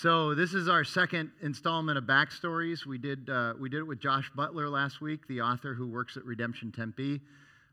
[0.00, 2.86] So this is our second installment of backstories.
[2.86, 6.16] We did uh, we did it with Josh Butler last week, the author who works
[6.16, 7.20] at Redemption Tempe.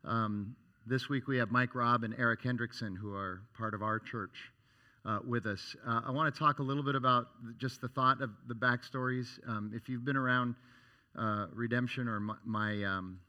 [0.03, 0.55] Um,
[0.87, 4.51] this week we have Mike Robb and Eric Hendrickson, who are part of our church,
[5.05, 5.75] uh, with us.
[5.87, 7.27] Uh, I want to talk a little bit about
[7.59, 9.27] just the thought of the backstories.
[9.47, 10.55] Um, if you've been around
[11.15, 13.19] uh, Redemption or my, my um,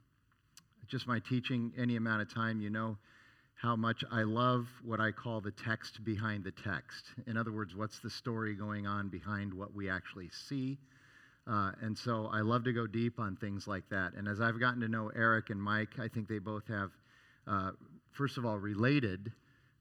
[0.88, 2.96] just my teaching any amount of time, you know
[3.56, 7.06] how much I love what I call the text behind the text.
[7.26, 10.78] In other words, what's the story going on behind what we actually see?
[11.50, 14.12] Uh, and so I love to go deep on things like that.
[14.14, 16.90] And as I've gotten to know Eric and Mike, I think they both have,
[17.46, 17.70] uh,
[18.12, 19.32] first of all, related,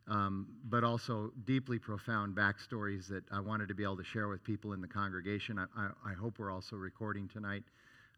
[0.07, 4.43] um, but also deeply profound backstories that I wanted to be able to share with
[4.43, 5.59] people in the congregation.
[5.59, 7.63] I, I, I hope we're also recording tonight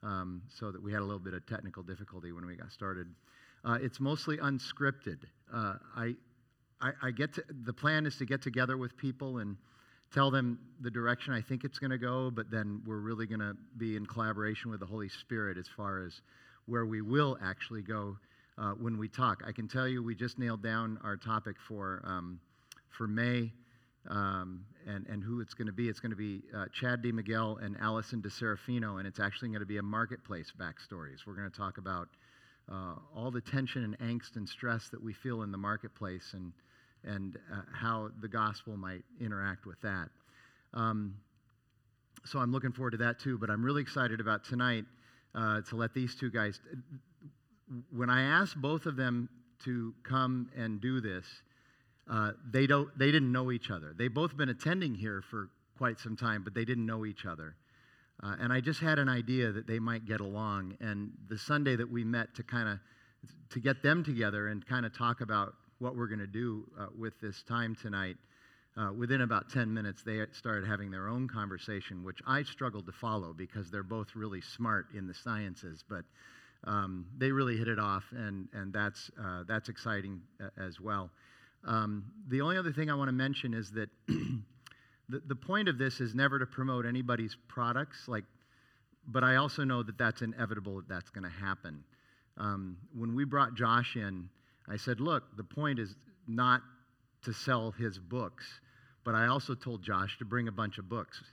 [0.03, 3.07] um, so that we had a little bit of technical difficulty when we got started.
[3.67, 5.17] Uh, it's mostly unscripted.
[5.53, 6.15] Uh, I,
[6.79, 9.57] I, I, get to, the plan is to get together with people and
[10.13, 13.41] tell them the direction I think it's going to go, but then we're really going
[13.41, 16.21] to be in collaboration with the Holy Spirit as far as
[16.65, 18.15] where we will actually go
[18.57, 19.43] uh, when we talk.
[19.45, 22.39] I can tell you we just nailed down our topic for, um,
[22.97, 23.51] for May.
[24.09, 25.89] Um, and, and who it's going to be.
[25.89, 29.65] It's going to be uh, Chad Miguel and Allison DeSerafino, and it's actually going to
[29.65, 31.27] be a marketplace backstories.
[31.27, 32.07] We're going to talk about
[32.71, 36.51] uh, all the tension and angst and stress that we feel in the marketplace and,
[37.03, 40.09] and uh, how the gospel might interact with that.
[40.73, 41.15] Um,
[42.25, 44.85] so I'm looking forward to that too, but I'm really excited about tonight
[45.33, 46.59] uh, to let these two guys.
[47.91, 49.29] When I asked both of them
[49.63, 51.25] to come and do this,
[52.09, 53.93] uh, they, don't, they didn't know each other.
[53.97, 57.55] They've both been attending here for quite some time, but they didn't know each other.
[58.23, 60.75] Uh, and I just had an idea that they might get along.
[60.81, 62.79] And the Sunday that we met to kind of
[63.51, 66.87] to get them together and kind of talk about what we're going to do uh,
[66.97, 68.15] with this time tonight,
[68.77, 72.91] uh, within about 10 minutes, they started having their own conversation, which I struggled to
[72.91, 75.83] follow because they're both really smart in the sciences.
[75.87, 76.05] But
[76.63, 81.09] um, they really hit it off, and, and that's, uh, that's exciting uh, as well.
[81.65, 83.89] Um, the only other thing I want to mention is that
[85.09, 88.25] the, the point of this is never to promote anybody's products, like,
[89.07, 91.83] but I also know that that's inevitable that that's going to happen.
[92.37, 94.29] Um, when we brought Josh in,
[94.69, 95.95] I said, look, the point is
[96.27, 96.61] not
[97.23, 98.45] to sell his books,
[99.05, 101.23] but I also told Josh to bring a bunch of books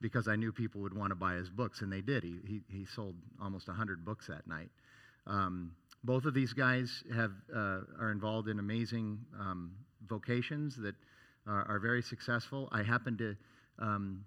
[0.00, 2.22] because I knew people would want to buy his books, and they did.
[2.22, 4.70] He, he, he sold almost 100 books that night.
[5.26, 5.72] Um,
[6.04, 9.72] both of these guys have, uh, are involved in amazing um,
[10.08, 10.94] vocations that
[11.48, 12.68] are, are very successful.
[12.72, 13.36] I happen to
[13.78, 14.24] um,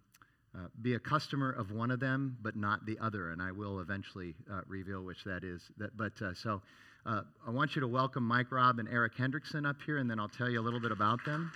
[0.55, 3.79] uh, be a customer of one of them, but not the other, and I will
[3.79, 5.61] eventually uh, reveal which that is.
[5.77, 6.61] That, but uh, so
[7.05, 10.19] uh, I want you to welcome Mike Robb and Eric Hendrickson up here, and then
[10.19, 11.51] I'll tell you a little bit about them.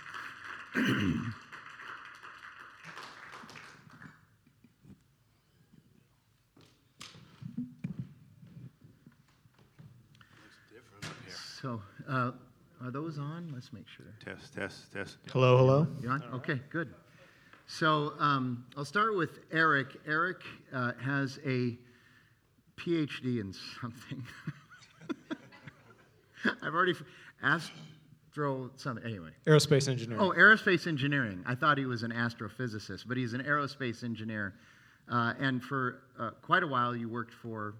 [11.60, 12.30] so, uh,
[12.86, 13.50] are those on?
[13.52, 14.06] Let's make sure.
[14.24, 15.18] Test, test, test.
[15.32, 15.86] Hello, hello.
[16.00, 16.22] You on?
[16.34, 16.94] Okay, good.
[17.66, 19.96] So um, I'll start with Eric.
[20.06, 20.42] Eric
[20.72, 21.76] uh, has a
[22.76, 24.22] PhD in something.
[26.62, 26.94] I've already
[27.42, 27.72] asked
[28.32, 29.30] throw something anyway.
[29.46, 30.22] Aerospace engineering.
[30.22, 31.42] Oh, aerospace engineering.
[31.46, 34.54] I thought he was an astrophysicist, but he's an aerospace engineer.
[35.10, 37.74] Uh, and for uh, quite a while, you worked for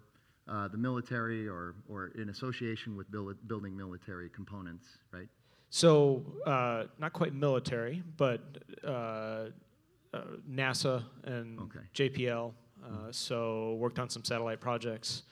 [0.49, 5.29] uh, the military or, or in association with build, building military components, right?
[5.71, 8.41] So, uh, not quite military, but
[8.84, 9.49] uh, uh
[10.49, 11.81] NASA and okay.
[11.95, 12.53] JPL.
[12.84, 13.11] Mm-hmm.
[13.11, 15.25] So, worked on some satellite projects.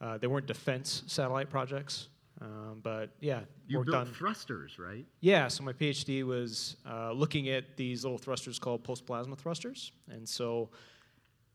[0.00, 2.08] Uh, they weren't defense satellite projects,
[2.40, 5.06] um, but yeah, you worked built on thrusters, right?
[5.20, 5.46] Yeah.
[5.46, 6.76] So my PhD was
[7.12, 10.70] looking at these little thrusters called pulse plasma thrusters, and so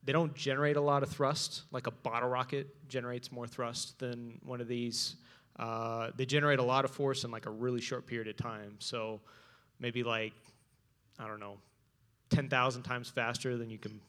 [0.03, 1.63] they don't generate a lot of thrust.
[1.71, 5.15] Like a bottle rocket generates more thrust than one of these.
[5.57, 8.75] Uh, they generate a lot of force in like a really short period of time.
[8.79, 9.19] So
[9.79, 10.33] maybe like
[11.19, 11.57] I don't know,
[12.29, 13.99] ten thousand times faster than you can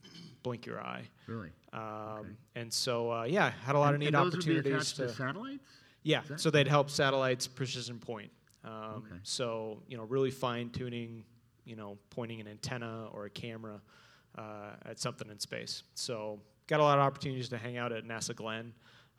[0.43, 1.03] blink your eye.
[1.27, 1.51] Really?
[1.73, 2.29] Um, okay.
[2.57, 4.57] And so uh, yeah, had a lot and, of neat those opportunities.
[4.57, 5.65] Would be attached to, to satellites.
[6.05, 8.31] Yeah, so they'd help satellites precision point.
[8.65, 9.21] Um, okay.
[9.25, 11.25] So you know, really fine tuning,
[11.65, 13.81] you know, pointing an antenna or a camera
[14.85, 15.83] at something in space.
[15.95, 18.73] So got a lot of opportunities to hang out at NASA Glenn,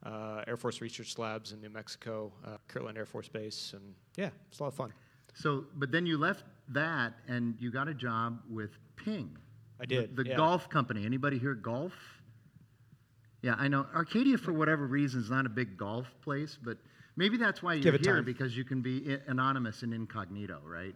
[0.05, 4.29] uh, Air Force Research Labs in New Mexico, uh, Kirtland Air Force Base, and yeah,
[4.49, 4.93] it's a lot of fun.
[5.33, 9.37] So, but then you left that and you got a job with Ping.
[9.79, 10.15] I did.
[10.15, 10.35] The, the yeah.
[10.35, 11.05] golf company.
[11.05, 11.93] Anybody here golf?
[13.41, 13.85] Yeah, I know.
[13.95, 16.77] Arcadia, for whatever reason, is not a big golf place, but
[17.15, 18.25] maybe that's why you're here time.
[18.25, 20.95] because you can be anonymous and incognito, right?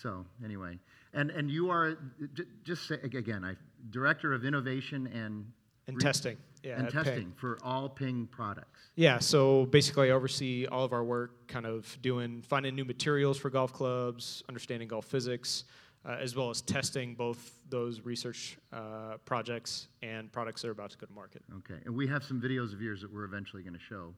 [0.00, 0.78] So, anyway.
[1.14, 1.96] And, and you are,
[2.34, 3.54] j- just say, again, I,
[3.90, 5.46] Director of Innovation and,
[5.86, 6.36] And testing.
[6.62, 7.04] Yeah, and at Ping.
[7.04, 8.80] Testing for all Ping products.
[8.96, 13.36] Yeah, so basically, I oversee all of our work, kind of doing finding new materials
[13.38, 15.64] for golf clubs, understanding golf physics,
[16.06, 20.90] uh, as well as testing both those research uh, projects and products that are about
[20.90, 21.42] to go to market.
[21.58, 24.14] Okay, and we have some videos of yours that we're eventually going to show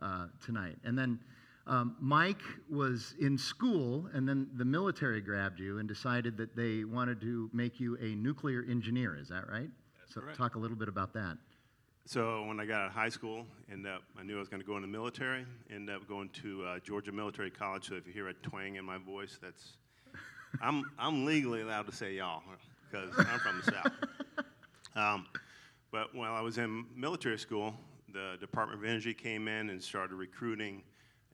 [0.00, 0.76] uh, tonight.
[0.84, 1.20] And then
[1.66, 6.84] um, Mike was in school, and then the military grabbed you and decided that they
[6.84, 9.16] wanted to make you a nuclear engineer.
[9.16, 9.68] Is that right?
[10.00, 10.36] That's so correct.
[10.36, 11.38] talk a little bit about that.
[12.04, 14.60] So when I got out of high school, end up I knew I was going
[14.60, 15.46] to go in the military.
[15.70, 17.88] End up going to uh, Georgia Military College.
[17.88, 19.76] So if you hear a twang in my voice, that's
[20.60, 22.42] I'm I'm legally allowed to say y'all
[22.90, 23.92] because I'm from the south.
[24.94, 25.24] Um,
[25.90, 27.74] but while I was in military school,
[28.12, 30.82] the Department of Energy came in and started recruiting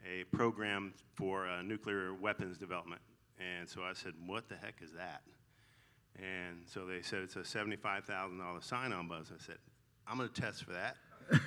[0.07, 3.01] a program for uh, nuclear weapons development.
[3.39, 5.23] And so I said, "What the heck is that?"
[6.17, 9.31] And so they said it's a seventy-five thousand dollar sign-on bonus.
[9.33, 9.59] I said,
[10.09, 10.97] I'm going to test for that.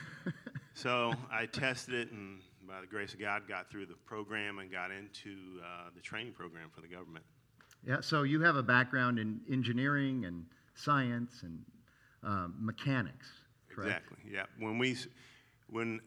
[0.75, 4.71] so I tested it, and by the grace of God, got through the program and
[4.71, 7.25] got into uh, the training program for the government.
[7.85, 10.45] Yeah, so you have a background in engineering and
[10.75, 11.59] science and
[12.23, 13.27] um, mechanics,
[13.67, 14.03] correct?
[14.11, 14.31] Exactly.
[14.31, 14.45] Yeah.
[14.59, 14.95] When we
[15.67, 15.99] when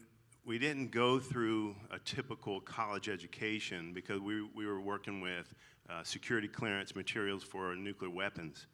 [0.46, 5.54] we didn't go through a typical college education because we, we were working with
[5.88, 8.66] uh, security clearance materials for nuclear weapons.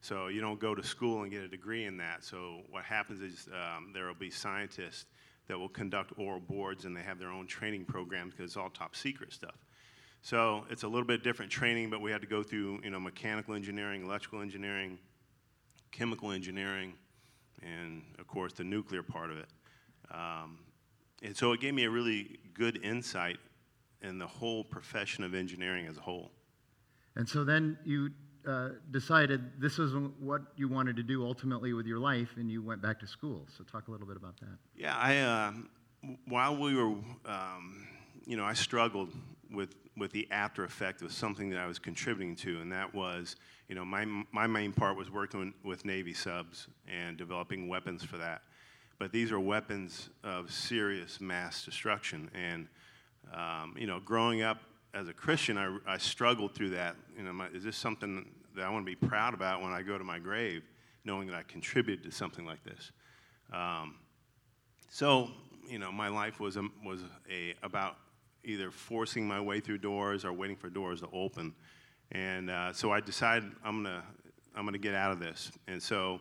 [0.00, 2.22] So you don't go to school and get a degree in that.
[2.22, 5.06] So what happens is um, there will be scientists
[5.48, 8.70] that will conduct oral boards and they have their own training programs because it's all
[8.70, 9.56] top secret stuff.
[10.22, 12.98] So it's a little bit different training, but we had to go through you know
[12.98, 14.98] mechanical engineering, electrical engineering,
[15.92, 16.94] chemical engineering,
[17.62, 19.46] and of course the nuclear part of it.
[20.10, 20.58] Um,
[21.22, 23.38] and so it gave me a really good insight
[24.02, 26.30] in the whole profession of engineering as a whole.
[27.16, 28.10] And so then you
[28.46, 32.62] uh, decided this is what you wanted to do ultimately with your life, and you
[32.62, 33.46] went back to school.
[33.56, 34.58] So talk a little bit about that.
[34.76, 35.52] Yeah, I uh,
[36.28, 37.88] while we were, um,
[38.26, 39.12] you know, I struggled
[39.50, 43.36] with with the after effect of something that I was contributing to, and that was,
[43.68, 48.18] you know, my my main part was working with Navy subs and developing weapons for
[48.18, 48.42] that.
[48.98, 52.68] But these are weapons of serious mass destruction, and
[53.34, 54.58] um, you know, growing up
[54.94, 56.96] as a Christian, I, I struggled through that.
[57.16, 59.82] You know, my, is this something that I want to be proud about when I
[59.82, 60.62] go to my grave,
[61.04, 62.92] knowing that I contributed to something like this?
[63.52, 63.96] Um,
[64.88, 65.30] so,
[65.68, 67.96] you know, my life was, a, was a, about
[68.44, 71.54] either forcing my way through doors or waiting for doors to open.
[72.12, 74.02] And uh, so I decided I'm going to
[74.56, 75.52] I'm gonna get out of this.
[75.68, 76.18] And so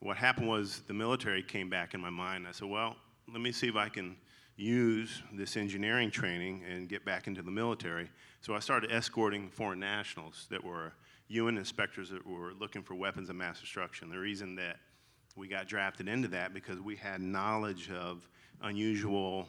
[0.00, 2.46] what happened was the military came back in my mind.
[2.46, 2.96] I said, well,
[3.30, 4.16] let me see if I can
[4.56, 8.08] use this engineering training and get back into the military.
[8.40, 10.92] So I started escorting foreign nationals that were
[11.28, 14.08] UN inspectors that were looking for weapons of mass destruction.
[14.10, 14.76] The reason that
[15.36, 18.28] we got drafted into that because we had knowledge of
[18.62, 19.46] unusual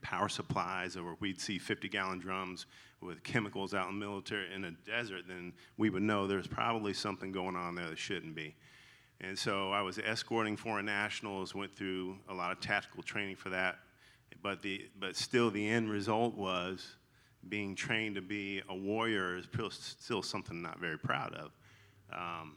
[0.00, 2.66] power supplies or we'd see 50 gallon drums
[3.00, 6.92] with chemicals out in the military in a desert then we would know there's probably
[6.92, 8.54] something going on there that shouldn't be
[9.20, 13.50] and so i was escorting foreign nationals went through a lot of tactical training for
[13.50, 13.78] that.
[14.42, 16.96] But the but still the end result was
[17.48, 21.52] being trained to be a warrior is still- something I'm not very proud of.
[22.12, 22.56] Um,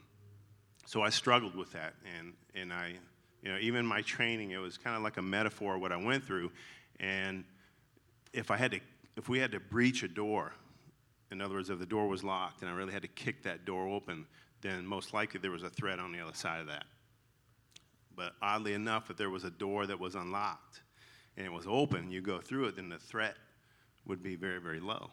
[0.86, 2.94] so I struggled with that, and and I,
[3.42, 5.96] you know, even my training, it was kind of like a metaphor of what I
[5.96, 6.52] went through,
[7.00, 7.44] and
[8.32, 8.80] if I had to,
[9.16, 10.52] if we had to breach a door,
[11.30, 13.64] in other words, if the door was locked and I really had to kick that
[13.64, 14.26] door open,
[14.62, 16.84] then most likely there was a threat on the other side of that.
[18.16, 20.82] But oddly enough, if there was a door that was unlocked
[21.36, 23.36] and it was open, you go through it, then the threat
[24.06, 25.10] would be very, very low.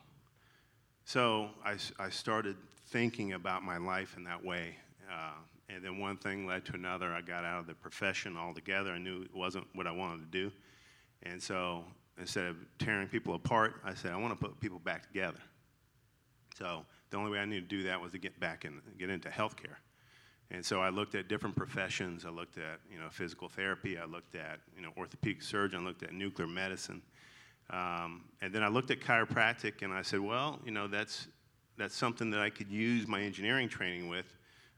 [1.06, 2.56] So I, I started
[2.88, 4.75] thinking about my life in that way.
[5.12, 5.34] Uh,
[5.70, 7.13] and then one thing led to another.
[7.13, 8.91] I got out of the profession altogether.
[8.91, 10.51] I knew it wasn't what I wanted to do.
[11.24, 11.84] And so
[12.20, 15.39] instead of tearing people apart, I said, I want to put people back together.
[16.58, 19.10] So the only way I knew to do that was to get back and get
[19.10, 19.78] into healthcare.
[20.51, 22.25] And so I looked at different professions.
[22.25, 23.98] I looked at, you know, physical therapy.
[23.98, 25.82] I looked at, you know, orthopedic surgeon.
[25.82, 27.01] I looked at nuclear medicine.
[27.70, 31.28] Um, and then I looked at chiropractic and I said, well, you know, that's,
[31.78, 34.38] that's something that I could use my engineering training with.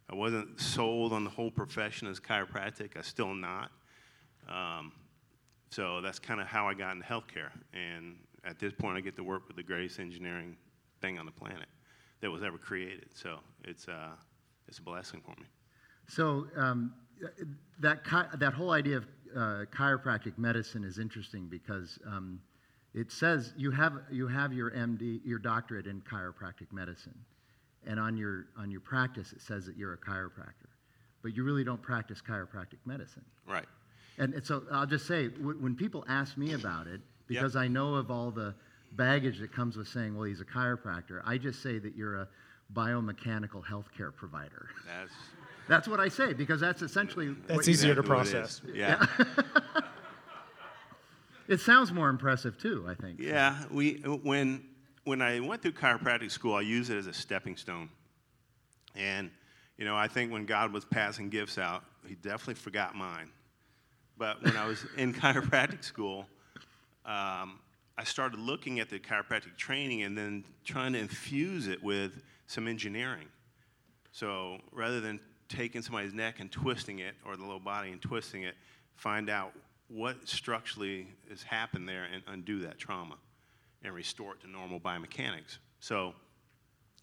[0.09, 2.97] I wasn't sold on the whole profession as chiropractic.
[2.97, 3.71] I still not.
[4.49, 4.91] Um,
[5.69, 7.51] so that's kind of how I got into healthcare.
[7.73, 10.57] And at this point, I get to work with the greatest engineering
[10.99, 11.67] thing on the planet
[12.21, 13.07] that was ever created.
[13.13, 14.09] So it's, uh,
[14.67, 15.47] it's a blessing for me.
[16.07, 16.93] So um,
[17.79, 19.39] that chi- that whole idea of uh,
[19.71, 22.41] chiropractic medicine is interesting because um,
[22.93, 27.17] it says you have you have your MD, your doctorate in chiropractic medicine,
[27.85, 30.69] and on your on your practice it says that you're a chiropractor,
[31.21, 33.25] but you really don't practice chiropractic medicine.
[33.47, 33.67] Right.
[34.17, 37.69] And, and so I'll just say, w- when people ask me about it, because I
[37.69, 38.53] know of all the
[38.95, 42.27] baggage that comes with saying, well, he's a chiropractor, I just say that you're a
[42.73, 44.69] biomechanical healthcare provider.
[44.87, 45.11] That's
[45.67, 47.33] That's what I say because that's essentially.
[47.47, 48.61] That's what you- easier to exactly what it process.
[48.65, 48.75] is.
[48.75, 49.05] Yeah.
[51.47, 52.85] It sounds more impressive too.
[52.87, 53.19] I think.
[53.19, 54.63] Yeah, we when
[55.03, 57.89] when I went through chiropractic school, I used it as a stepping stone.
[58.95, 59.29] And
[59.77, 63.29] you know, I think when God was passing gifts out, He definitely forgot mine.
[64.17, 66.25] But when I was in chiropractic school,
[67.05, 67.59] um,
[67.97, 72.67] I started looking at the chiropractic training and then trying to infuse it with some
[72.67, 73.27] engineering.
[74.11, 75.19] So rather than
[75.49, 78.55] taking somebody's neck and twisting it, or the low body and twisting it,
[78.95, 79.53] find out
[79.87, 83.15] what structurally has happened there and undo that trauma
[83.83, 85.57] and restore it to normal biomechanics.
[85.79, 86.13] So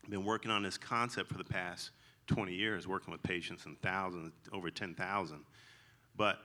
[0.04, 1.90] I've been working on this concept for the past
[2.28, 5.45] 20 years, working with patients and thousands, over 10,000.
[6.16, 6.38] But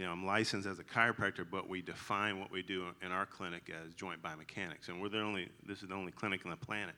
[0.00, 3.26] you know, I'm licensed as a chiropractor, but we define what we do in our
[3.26, 5.50] clinic as joint biomechanics, and we're the only.
[5.66, 6.94] This is the only clinic on the planet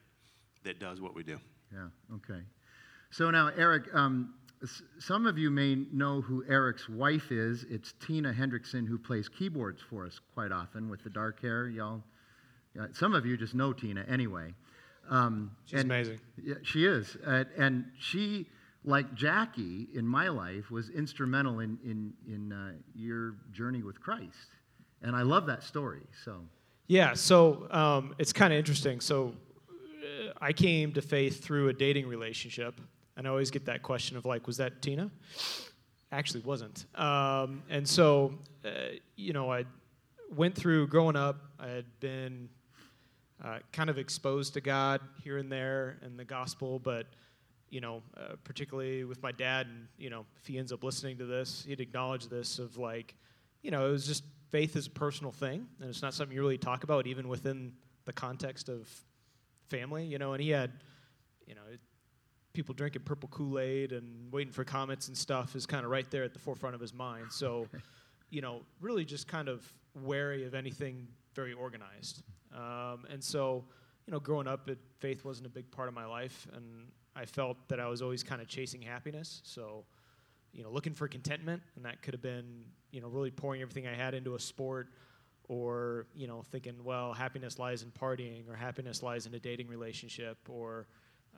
[0.63, 1.37] that does what we do.
[1.73, 1.89] Yeah.
[2.15, 2.41] Okay.
[3.11, 7.65] So now, Eric, um, s- some of you may know who Eric's wife is.
[7.69, 11.67] It's Tina Hendrickson, who plays keyboards for us quite often with the dark hair.
[11.67, 12.05] Y'all,
[12.77, 14.55] yeah, some of you just know Tina anyway.
[15.11, 16.21] Um, She's and- amazing.
[16.41, 18.47] Yeah, she is, uh, and she,
[18.85, 24.51] like Jackie in my life, was instrumental in in in uh, your journey with Christ,
[25.03, 26.03] and I love that story.
[26.25, 26.41] So.
[26.89, 29.01] Yeah, so um, it's kind of interesting.
[29.01, 29.33] So
[29.71, 32.79] uh, I came to faith through a dating relationship,
[33.17, 35.11] and I always get that question of like, was that Tina?
[36.11, 36.85] Actually, wasn't.
[36.95, 38.35] Um, and so,
[38.65, 38.69] uh,
[39.17, 39.65] you know, I
[40.35, 41.37] went through growing up.
[41.59, 42.49] I had been
[43.43, 47.07] uh, kind of exposed to God here and there and the gospel, but
[47.73, 51.17] you know, uh, particularly with my dad, and you know, if he ends up listening
[51.17, 53.15] to this, he'd acknowledge this of like,
[53.63, 56.43] you know, it was just faith is a personal thing, and it's not something you
[56.43, 57.73] really talk about even within
[58.05, 58.87] the context of
[59.71, 60.35] family, you know.
[60.35, 60.71] And he had,
[61.47, 61.63] you know,
[62.53, 66.09] people drinking purple Kool Aid and waiting for comments and stuff is kind of right
[66.11, 67.33] there at the forefront of his mind.
[67.33, 67.67] So,
[68.29, 72.23] you know, really just kind of wary of anything very organized.
[72.55, 73.65] Um, and so,
[74.07, 77.25] you know, growing up, it, faith wasn't a big part of my life, and I
[77.27, 79.43] felt that I was always kind of chasing happiness.
[79.45, 79.85] So,
[80.53, 83.87] you know, looking for contentment, and that could have been, you know, really pouring everything
[83.87, 84.89] I had into a sport,
[85.49, 89.69] or you know, thinking, well, happiness lies in partying, or happiness lies in a dating
[89.69, 90.87] relationship, or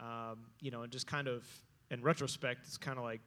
[0.01, 1.47] um, you know, and just kind of,
[1.91, 3.21] in retrospect, it's kind of like,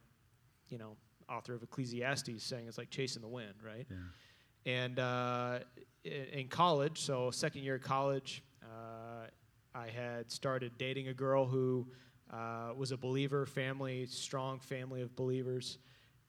[0.69, 0.97] you know,
[1.29, 3.87] author of Ecclesiastes saying it's like chasing the wind, right?
[3.89, 4.75] Yeah.
[4.85, 5.59] And uh,
[6.03, 9.27] in college, so second year of college, uh,
[9.73, 11.87] I had started dating a girl who
[12.31, 15.77] uh, was a believer, family, strong family of believers,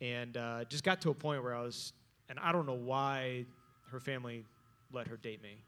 [0.01, 1.93] and uh, just got to a point where I was,
[2.29, 3.47] and I don't know why
[3.91, 4.45] her family
[4.93, 5.63] let her date me.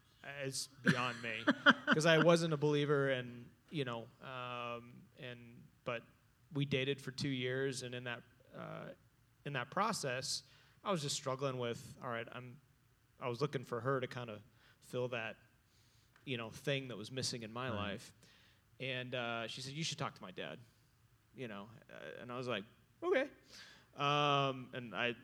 [0.45, 1.31] It's beyond me
[1.87, 5.39] because I wasn't a believer, and you know, um, and
[5.85, 6.01] but
[6.53, 8.21] we dated for two years, and in that
[8.57, 8.89] uh,
[9.45, 10.43] in that process,
[10.83, 12.55] I was just struggling with, all right, I'm,
[13.21, 14.39] I was looking for her to kind of
[14.83, 15.35] fill that,
[16.25, 17.75] you know, thing that was missing in my Right.
[17.77, 18.13] life,
[18.81, 20.57] and uh, she said you should talk to my dad,
[21.35, 22.63] you know, uh, and I was like,
[23.03, 23.25] okay,
[23.97, 25.15] um, and I,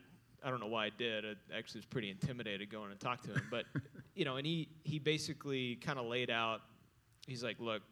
[0.42, 1.24] I don't know why I did.
[1.24, 3.64] I actually was pretty intimidated going and talk to him, but
[4.14, 6.60] you know, and he he basically kind of laid out.
[7.26, 7.82] He's like, look,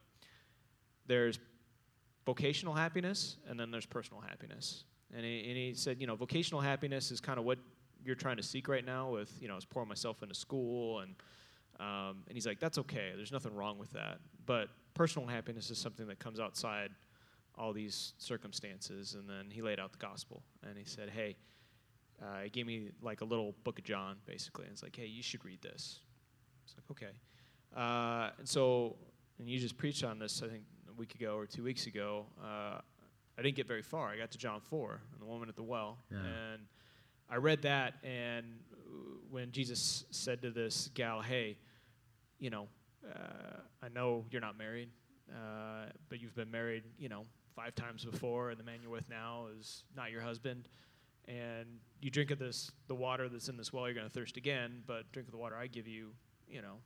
[1.06, 1.38] there's
[2.24, 4.84] vocational happiness and then there's personal happiness.
[5.14, 7.58] And he, and he said, you know, vocational happiness is kind of what
[8.04, 11.00] you're trying to seek right now with, you know, I was pouring myself into school
[11.00, 11.14] and,
[11.78, 13.12] um, and he's like, that's okay.
[13.14, 14.18] There's nothing wrong with that.
[14.44, 16.90] But personal happiness is something that comes outside
[17.54, 19.14] all these circumstances.
[19.14, 21.36] And then he laid out the gospel and he said, hey,
[22.22, 24.64] uh, he gave me like a little book of John, basically.
[24.64, 26.00] And it's like, hey, you should read this.
[26.64, 27.12] It's like, okay.
[27.76, 28.96] Uh, and so,
[29.38, 32.24] and you just preached on this, I think, a week ago or two weeks ago.
[32.42, 32.78] Uh,
[33.38, 34.08] I didn't get very far.
[34.08, 35.98] I got to John 4, and the woman at the well.
[36.10, 36.18] Yeah.
[36.20, 36.62] And
[37.28, 38.46] I read that, and
[39.30, 41.58] when Jesus said to this gal, hey,
[42.38, 42.66] you know,
[43.14, 44.88] uh, I know you're not married,
[45.30, 49.08] uh, but you've been married, you know, five times before, and the man you're with
[49.08, 50.68] now is not your husband.
[51.28, 51.66] And
[52.00, 54.82] you drink of this, the water that's in this well, you're going to thirst again.
[54.86, 56.12] But drink of the water I give you,
[56.48, 56.76] you know,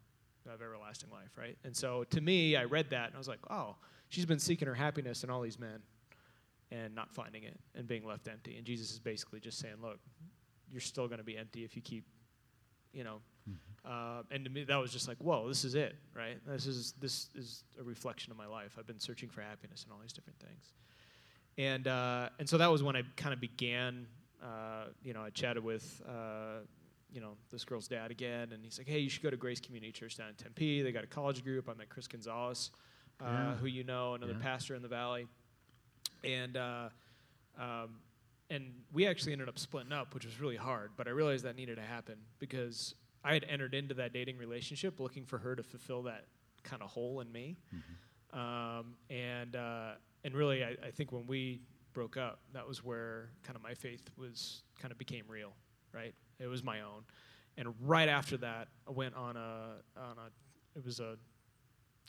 [0.48, 1.58] have everlasting life, right?
[1.64, 3.76] And so to me, I read that and I was like, oh,
[4.08, 5.80] she's been seeking her happiness in all these men
[6.70, 8.56] and not finding it and being left empty.
[8.56, 9.98] And Jesus is basically just saying, look,
[10.70, 12.04] you're still going to be empty if you keep,
[12.92, 13.20] you know,
[13.84, 16.36] Uh, and to me, that was just like, whoa, this is it, right?
[16.46, 18.76] This is this is a reflection of my life.
[18.78, 20.72] I've been searching for happiness and all these different things,
[21.56, 24.06] and uh, and so that was when I kind of began.
[24.42, 26.60] Uh, you know, I chatted with uh,
[27.10, 29.60] you know this girl's dad again, and he's like, hey, you should go to Grace
[29.60, 30.82] Community Church down in Tempe.
[30.82, 31.68] They got a college group.
[31.68, 32.70] I met Chris Gonzalez,
[33.20, 33.54] uh, Yeah.
[33.56, 34.42] who you know, another Yeah.
[34.42, 35.26] pastor in the valley,
[36.24, 36.56] and.
[36.56, 36.88] Uh,
[37.58, 38.00] um,
[38.52, 40.90] and we actually ended up splitting up, which was really hard.
[40.96, 44.98] But I realized that needed to happen because I had entered into that dating relationship
[45.00, 46.26] looking for her to fulfill that
[46.62, 47.56] kind of hole in me.
[48.32, 49.92] Um, and uh,
[50.24, 51.60] and really, I, I think when we
[51.92, 55.52] broke up, that was where kind of my faith was kind of became real,
[55.92, 56.14] right?
[56.38, 57.02] It was my own.
[57.56, 61.16] And right after that, I went on a on a it was a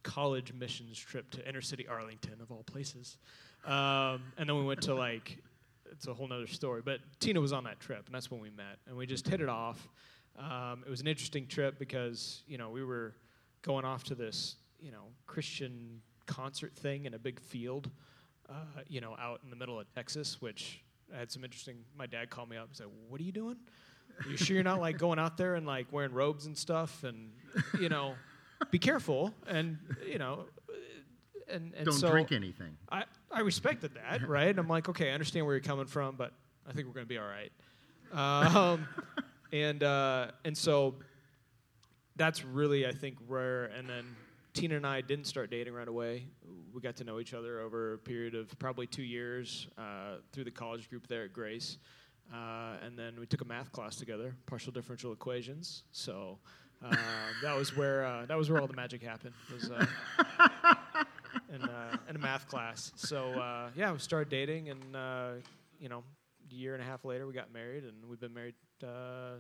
[0.04, 3.18] college missions trip to inner city Arlington of all places.
[3.66, 5.38] Um, and then we went to like
[5.92, 6.82] it's a whole nother story.
[6.84, 9.42] But Tina was on that trip, and that's when we met, and we just hit
[9.42, 9.88] it off.
[10.38, 13.16] Um, it was an interesting trip because you know we were
[13.62, 17.90] going off to this you know Christian concert thing in a big field,
[18.50, 18.54] uh,
[18.88, 20.84] you know, out in the middle of Texas, which
[21.14, 21.78] I had some interesting.
[21.98, 23.58] My dad called me up and said, "What are you doing?
[24.24, 27.04] Are you sure you're not like going out there and like wearing robes and stuff?
[27.04, 27.32] And
[27.80, 28.16] you know,
[28.72, 30.46] be careful." And you know,
[31.52, 32.78] and, and Don't so drink anything.
[32.92, 34.48] I, I respected that, right?
[34.48, 36.34] And I'm like, okay, I understand where you're coming from, but
[36.68, 37.52] I think we're going to be all right.
[38.14, 38.90] Um,
[39.52, 40.96] and uh, and so
[42.16, 43.66] that's really, I think, rare.
[43.66, 44.06] And then
[44.54, 46.26] Tina and I didn't start dating right away.
[46.74, 50.46] We got to know each other over a period of probably two years uh, through
[50.46, 51.78] the college group there at Grace.
[52.34, 55.84] Uh, and then we took a math class together, partial differential equations.
[55.92, 56.38] So
[56.84, 56.96] uh,
[57.44, 59.34] that was where uh, that was where all the magic happened.
[59.54, 59.86] Was, uh,
[61.54, 62.92] in, uh, in a math class.
[62.96, 65.30] So uh, yeah, we started dating, and uh,
[65.80, 66.04] you know,
[66.52, 69.40] year and a half later, we got married, and we've been married uh,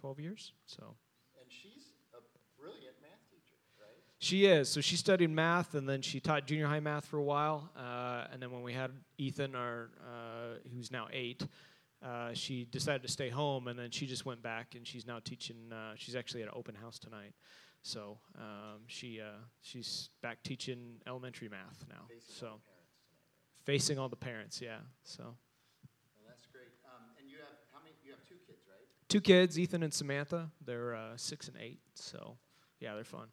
[0.00, 0.52] twelve years.
[0.66, 0.96] So
[1.40, 2.20] And she's a
[2.60, 4.02] brilliant math teacher, right?
[4.18, 4.68] she is.
[4.68, 7.70] So she studied math, and then she taught junior high math for a while.
[7.76, 11.46] Uh, and then when we had Ethan, our uh, who's now eight.
[12.04, 15.18] Uh, she decided to stay home, and then she just went back, and she's now
[15.24, 15.72] teaching.
[15.72, 17.32] Uh, she's actually at an open house tonight,
[17.82, 22.04] so um, she uh, she's back teaching elementary math now.
[22.20, 22.60] so
[23.64, 24.78] facing all the parents, yeah.
[25.02, 26.70] So Well, that's great.
[26.84, 27.96] Um, and you have how many?
[28.04, 28.86] You have two kids, right?
[29.08, 30.50] Two kids, Ethan and Samantha.
[30.64, 31.78] They're uh, six and eight.
[31.94, 32.36] So
[32.80, 33.28] yeah, they're fun.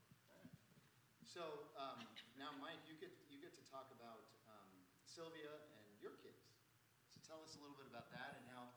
[1.25, 1.41] So
[1.75, 2.01] um,
[2.37, 4.69] now, Mike, you get you get to talk about um,
[5.05, 6.39] Sylvia and your kids.
[7.09, 8.69] So tell us a little bit about that and how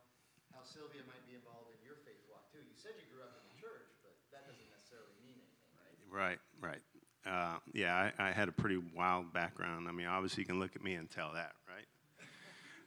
[0.57, 2.65] how Sylvia might be involved in your faith walk too.
[2.65, 5.97] You said you grew up in the church, but that doesn't necessarily mean anything, right?
[6.09, 6.83] Right, right.
[7.27, 9.89] Uh, yeah, I, I had a pretty wild background.
[9.89, 11.89] I mean, obviously, you can look at me and tell that, right?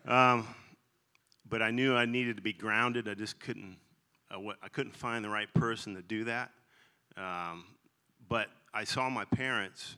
[0.08, 0.48] Um,
[1.48, 3.10] but I knew I needed to be grounded.
[3.10, 3.78] I just couldn't.
[4.34, 6.52] Uh, what, I couldn't find the right person to do that.
[7.18, 7.66] Um,
[8.28, 9.98] but I saw my parents.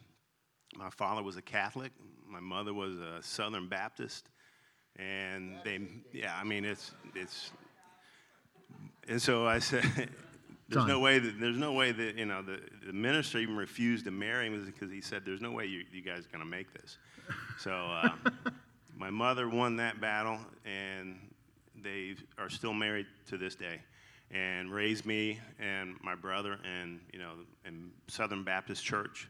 [0.76, 1.92] My father was a Catholic.
[2.28, 4.30] My mother was a Southern Baptist,
[4.96, 5.82] and they.
[6.14, 7.52] Yeah, I mean, it's it's.
[9.08, 9.84] And so I said,
[10.70, 14.06] "There's no way that there's no way that you know the, the minister even refused
[14.06, 16.50] to marry him because he said there's no way you, you guys are going to
[16.50, 16.98] make this."
[17.60, 18.10] So uh,
[18.96, 21.20] my mother won that battle, and
[21.84, 23.82] they are still married to this day,
[24.34, 27.32] and raised me and my brother, and you know,
[27.66, 29.28] in Southern Baptist Church.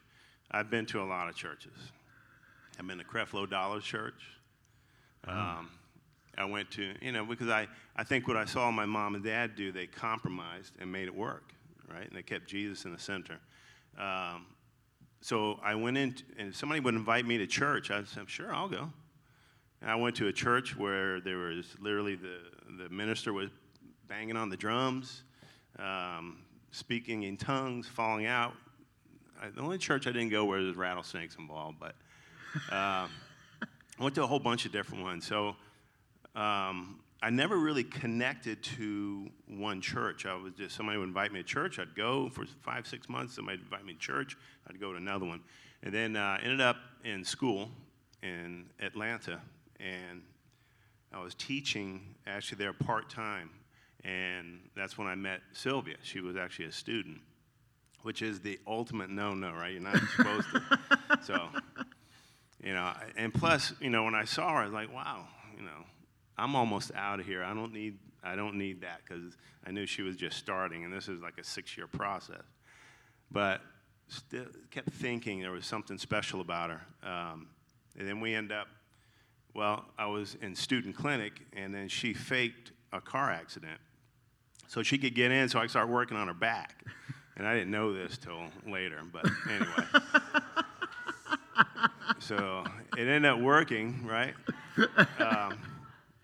[0.52, 1.74] I've been to a lot of churches.
[2.78, 4.22] I've been to Creflo Dollar Church.
[5.28, 5.70] Um,
[6.38, 9.24] I went to, you know, because I, I think what I saw my mom and
[9.24, 11.54] dad do, they compromised and made it work,
[11.94, 12.08] right?
[12.08, 13.38] And they kept Jesus in the center.
[14.00, 14.48] Um,
[15.22, 18.30] so I went in, t- and if somebody would invite me to church, I said,
[18.30, 18.92] sure, I'll go.
[19.82, 22.40] And I went to a church where there was literally the,
[22.78, 23.50] the minister was
[24.12, 25.24] banging on the drums,
[25.80, 26.40] um,
[26.72, 28.54] speaking in tongues, falling out.
[29.42, 31.96] I, the only church I didn't go where there's rattlesnakes involved, but
[32.74, 33.10] um,
[33.62, 35.26] I went to a whole bunch of different ones.
[35.26, 35.56] So
[36.36, 40.26] um, I never really connected to one church.
[40.26, 41.80] I was just somebody would invite me to church.
[41.80, 43.36] I'd go for five, six months.
[43.36, 44.36] Somebody would invite me to church.
[44.70, 45.40] I'd go to another one,
[45.84, 47.70] and then uh, ended up in school
[48.22, 49.40] in Atlanta,
[49.80, 50.22] and
[51.14, 53.52] I was teaching actually there part time,
[54.04, 55.96] and that's when I met Sylvia.
[56.02, 57.22] She was actually a student,
[58.02, 59.72] which is the ultimate no-no, right?
[59.74, 60.80] You're not supposed to.
[61.24, 61.50] So,
[62.64, 65.64] you know, and plus, you know, when I saw her, I was like, wow, you
[65.64, 65.86] know,
[66.38, 67.44] I'm almost out of here.
[67.44, 70.92] I don't need, I don't need that because I knew she was just starting, and
[70.92, 72.44] this is like a six-year process.
[73.30, 73.62] But
[74.08, 76.82] still kept thinking there was something special about her.
[77.04, 77.48] Um,
[77.98, 78.68] and then we end up,
[79.54, 83.80] well, I was in student clinic, and then she faked a car accident.
[84.72, 86.86] So she could get in so I could start working on her back.
[87.36, 89.68] And I didn't know this till later, but anyway.
[92.20, 92.64] so
[92.98, 94.34] it ended up working, right?
[95.20, 95.60] Um,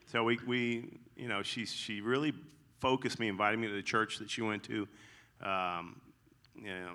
[0.05, 2.33] so we, we, you know, she, she really
[2.79, 4.87] focused me, invited me to the church that she went to.
[5.43, 5.99] Um,
[6.55, 6.91] you know,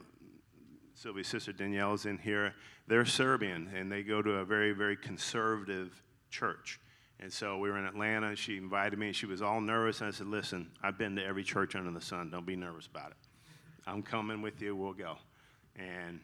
[0.94, 2.54] Sylvia's sister Danielle's in here.
[2.86, 6.80] They're Serbian, and they go to a very, very conservative church.
[7.22, 8.34] And so we were in Atlanta.
[8.34, 9.06] She invited me.
[9.06, 10.00] And She was all nervous.
[10.00, 12.30] And I said, Listen, I've been to every church under the sun.
[12.30, 13.16] Don't be nervous about it.
[13.86, 14.74] I'm coming with you.
[14.74, 15.16] We'll go.
[15.76, 16.18] And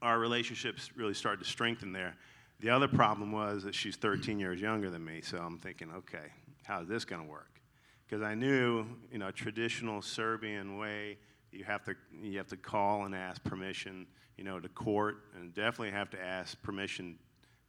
[0.00, 2.14] our relationships really started to strengthen there.
[2.60, 5.20] The other problem was that she's 13 years younger than me.
[5.20, 6.32] So I'm thinking, okay,
[6.64, 7.60] how is this going to work?
[8.06, 11.18] Because I knew, you know, traditional Serbian way,
[11.50, 14.06] you have to you have to call and ask permission,
[14.36, 17.18] you know, to court, and definitely have to ask permission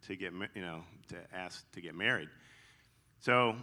[0.07, 2.29] to get, you know, to ask to get married.
[3.19, 3.55] So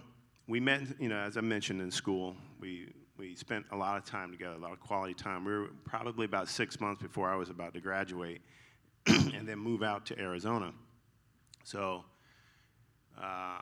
[0.46, 4.04] we met, you know, as I mentioned in school, we, we spent a lot of
[4.04, 5.44] time together, a lot of quality time.
[5.44, 8.42] We were probably about six months before I was about to graduate
[9.06, 10.72] and then move out to Arizona.
[11.64, 12.04] So
[13.20, 13.60] uh,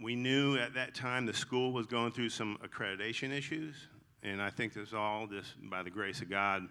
[0.00, 3.74] we knew at that time the school was going through some accreditation issues,
[4.22, 6.68] and I think this all just by the grace of God.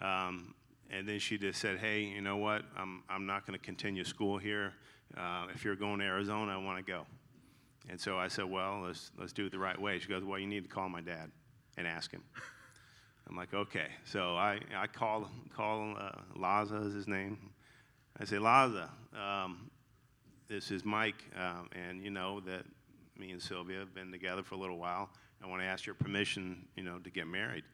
[0.00, 0.54] Um,
[0.90, 2.62] and then she just said, hey, you know what?
[2.76, 4.72] I'm, I'm not going to continue school here.
[5.16, 7.06] Uh, if you're going to Arizona, I want to go.
[7.90, 9.98] And so I said, well, let's, let's do it the right way.
[9.98, 11.30] She goes, well, you need to call my dad
[11.76, 12.22] and ask him.
[13.28, 13.88] I'm like, okay.
[14.04, 17.50] So I, I call, call uh, Laza is his name.
[18.18, 19.70] I say, Laza, um,
[20.48, 22.64] this is Mike, um, and you know that
[23.18, 25.10] me and Sylvia have been together for a little while.
[25.42, 27.64] I want to ask your permission, you know, to get married.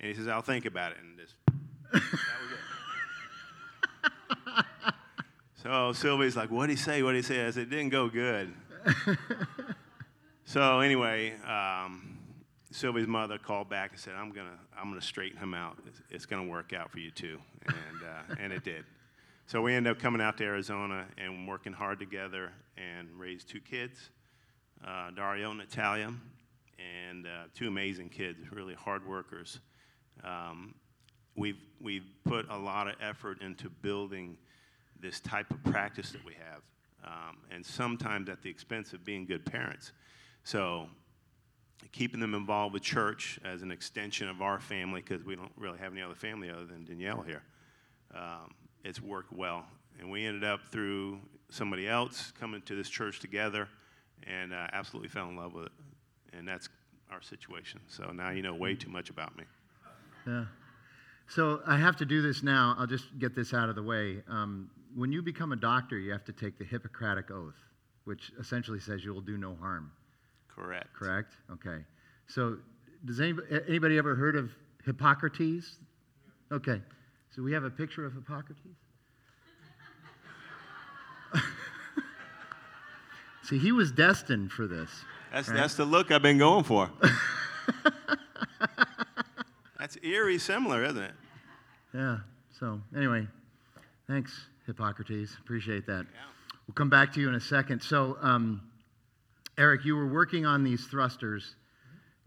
[0.00, 0.98] And he says, I'll think about it.
[1.02, 1.34] And just
[5.62, 7.02] so Sylvia's like, what'd he say?
[7.02, 7.46] What'd he say?
[7.46, 8.52] I said, it didn't go good.
[10.44, 12.18] so anyway, um,
[12.70, 15.78] Sylvia's mother called back and said, I'm gonna, I'm gonna straighten him out.
[15.86, 17.38] It's, it's gonna work out for you too.
[17.66, 18.84] And, uh, and it did.
[19.46, 23.60] So we ended up coming out to Arizona and working hard together and raised two
[23.60, 24.10] kids,
[24.86, 26.12] uh, Dario and Natalia,
[26.78, 29.58] and uh, two amazing kids, really hard workers.
[30.22, 30.74] Um,
[31.40, 34.36] we've, we've put a lot of effort into building
[35.00, 36.60] this type of practice that we have,
[37.02, 39.92] um, and sometimes at the expense of being good parents.
[40.44, 40.86] So,
[41.92, 45.78] keeping them involved with church as an extension of our family, because we don't really
[45.78, 47.42] have any other family other than Danielle here,
[48.14, 48.52] um,
[48.84, 49.64] it's worked well.
[49.98, 53.66] And we ended up through somebody else coming to this church together
[54.26, 55.72] and uh, absolutely fell in love with it.
[56.34, 56.68] And that's
[57.10, 57.80] our situation.
[57.88, 59.44] So now you know way too much about me.
[60.26, 60.44] Yeah.
[61.30, 62.74] So I have to do this now.
[62.76, 64.20] I'll just get this out of the way.
[64.28, 67.54] Um, when you become a doctor, you have to take the Hippocratic Oath,
[68.04, 69.92] which essentially says you will do no harm.
[70.52, 70.92] Correct.
[70.92, 71.36] Correct?
[71.52, 71.84] Okay.
[72.26, 72.56] So
[73.04, 74.50] does anybody, anybody ever heard of
[74.84, 75.76] Hippocrates?
[76.50, 76.82] Okay.
[77.34, 78.58] So we have a picture of Hippocrates?
[83.44, 84.90] See, he was destined for this.
[85.32, 85.56] That's, right?
[85.56, 86.90] that's the look I've been going for.
[90.00, 91.12] that's eerie similar, isn't it?
[91.94, 92.18] Yeah.
[92.58, 93.26] So, anyway,
[94.06, 95.36] thanks, Hippocrates.
[95.40, 96.06] Appreciate that.
[96.12, 96.20] Yeah.
[96.66, 97.82] We'll come back to you in a second.
[97.82, 98.62] So, um,
[99.58, 101.56] Eric, you were working on these thrusters,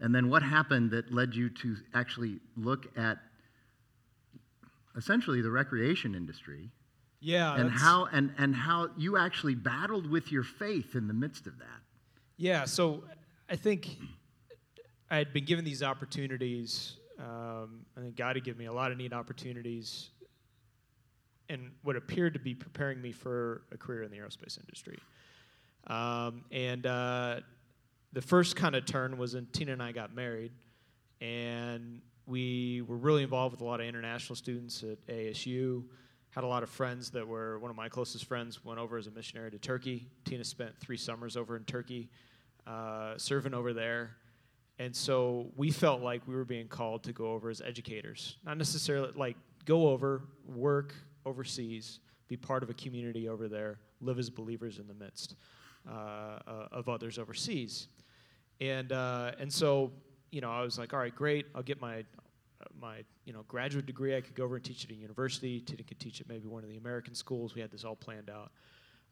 [0.00, 3.18] and then what happened that led you to actually look at
[4.96, 6.70] essentially the recreation industry?
[7.20, 7.56] Yeah.
[7.56, 11.58] And how and, and how you actually battled with your faith in the midst of
[11.58, 11.66] that.
[12.36, 13.04] Yeah, so
[13.48, 13.96] I think
[15.10, 16.96] I had been given these opportunities.
[17.18, 20.10] Um, I think God had given me a lot of neat opportunities
[21.48, 24.98] and what appeared to be preparing me for a career in the aerospace industry.
[25.86, 27.40] Um, and uh,
[28.12, 30.52] the first kind of turn was when Tina and I got married,
[31.20, 35.84] and we were really involved with a lot of international students at ASU.
[36.30, 39.06] Had a lot of friends that were one of my closest friends went over as
[39.06, 40.08] a missionary to Turkey.
[40.24, 42.08] Tina spent three summers over in Turkey,
[42.66, 44.16] uh, serving over there.
[44.78, 48.58] And so we felt like we were being called to go over as educators, not
[48.58, 54.30] necessarily like go over, work overseas, be part of a community over there, live as
[54.30, 55.36] believers in the midst
[55.88, 57.88] uh, uh, of others overseas.
[58.60, 59.92] And, uh, and so,
[60.32, 62.04] you know, I was like, all right, great, I'll get my,
[62.80, 64.16] my you know, graduate degree.
[64.16, 65.60] I could go over and teach at a university.
[65.60, 67.54] Tina could teach at maybe one of the American schools.
[67.54, 68.50] We had this all planned out.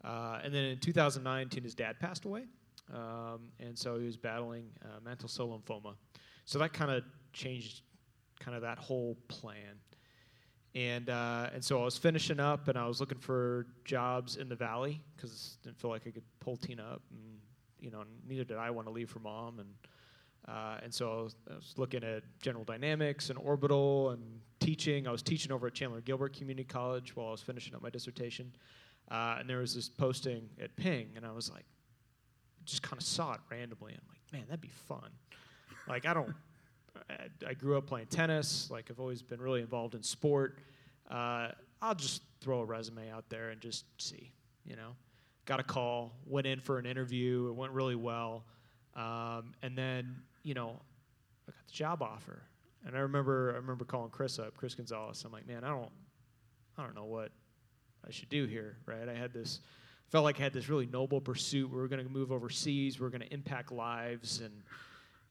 [0.05, 2.45] Uh, and then in 2009, Tina's dad passed away.
[2.91, 5.95] Um, and so he was battling uh, mantle cell lymphoma.
[6.45, 7.83] So that kind of changed
[8.41, 9.79] kind of that whole plan.
[10.75, 14.49] And, uh, and so I was finishing up and I was looking for jobs in
[14.49, 17.03] the valley because didn't feel like I could pull Tina up.
[17.11, 17.39] And,
[17.79, 19.59] you know, neither did I want to leave for mom.
[19.59, 19.69] And
[20.49, 24.23] Uh, and so I was, I was looking at General Dynamics and Orbital and
[24.59, 25.07] teaching.
[25.07, 27.91] I was teaching over at Chandler Gilbert Community College while I was finishing up my
[27.91, 28.53] dissertation.
[29.09, 31.65] Uh, and there was this posting at Ping, and I was like,
[32.65, 33.93] just kind of saw it randomly.
[33.93, 35.11] I'm like, man, that'd be fun.
[35.89, 36.33] Like, I don't,
[37.11, 38.71] I, I grew up playing tennis.
[38.71, 40.59] Like, I've always been really involved in sport.
[41.11, 41.49] Uh,
[41.81, 44.33] I'll just throw a resume out there and just see,
[44.65, 44.97] you know.
[45.45, 47.49] Got a call, went in for an interview.
[47.49, 48.45] It went really well.
[48.95, 50.81] Um, and then, you know,
[51.49, 52.43] I got the job offer.
[52.87, 55.25] And I remember, I remember calling Chris up, Chris Gonzalez.
[55.25, 55.91] I'm like, man, I don't,
[56.79, 57.33] I don't know what
[58.07, 59.09] I should do here, right?
[59.09, 59.61] I had this,
[60.13, 61.71] felt like I had this really noble pursuit.
[61.71, 63.01] We were going to move overseas.
[63.01, 64.53] We were going to impact lives, and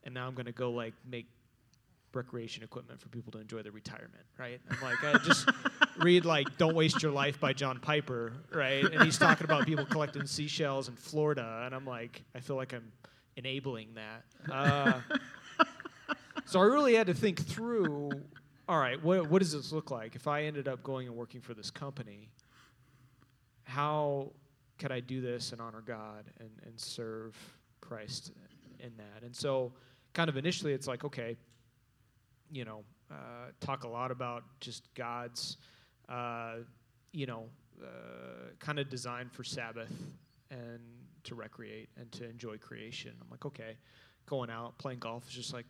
[0.02, 1.26] and now I'm going to go like make
[2.12, 4.60] recreation equipment for people to enjoy their retirement, right?
[4.68, 5.48] I'm like, I just
[5.98, 8.84] read like "Don't Waste Your Life" by John Piper, right?
[8.84, 12.74] And he's talking about people collecting seashells in Florida, and I'm like, I feel like
[12.74, 12.90] I'm
[13.36, 14.52] enabling that.
[14.52, 15.00] Uh,
[16.44, 18.10] so I really had to think through.
[18.68, 21.40] All right, what what does this look like if I ended up going and working
[21.40, 22.30] for this company?
[23.64, 24.32] How
[24.82, 27.36] could I do this and honor God and, and serve
[27.80, 28.32] Christ
[28.80, 29.22] in that?
[29.24, 29.72] And so,
[30.12, 31.36] kind of initially, it's like, okay,
[32.50, 35.56] you know, uh, talk a lot about just God's,
[36.08, 36.56] uh,
[37.12, 37.44] you know,
[37.80, 39.92] uh, kind of design for Sabbath
[40.50, 40.80] and
[41.22, 43.12] to recreate and to enjoy creation.
[43.20, 43.76] I'm like, okay,
[44.26, 45.66] going out playing golf is just like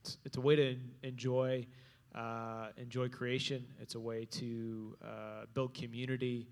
[0.00, 1.64] it's, it's a way to enjoy
[2.12, 3.64] uh, enjoy creation.
[3.80, 6.48] It's a way to uh, build community,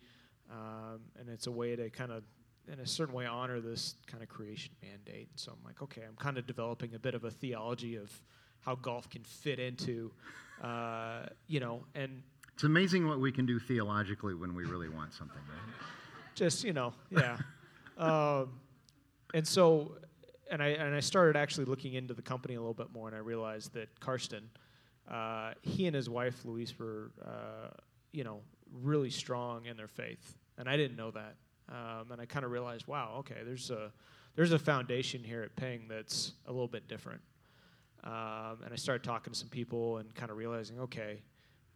[0.51, 2.23] um, and it's a way to kind of
[2.73, 5.29] in a certain way honor this kind of creation mandate.
[5.31, 8.11] And so I'm like, okay, I'm kind of developing a bit of a theology of
[8.61, 10.11] how golf can fit into,
[10.63, 12.23] uh, you know, and
[12.55, 15.75] It's amazing what we can do theologically when we really want something, right?
[16.37, 17.39] just you know yeah
[17.99, 18.61] um,
[19.35, 19.97] and so
[20.51, 23.17] and I, and I started actually looking into the company a little bit more and
[23.17, 24.49] i realized that karsten
[25.11, 27.71] uh, he and his wife louise were uh,
[28.13, 28.41] you know
[28.73, 31.35] really strong in their faith and i didn't know that
[31.69, 33.93] um, and i kind of realized wow okay there's a
[34.35, 37.21] there's a foundation here at ping that's a little bit different
[38.05, 41.23] um, and i started talking to some people and kind of realizing okay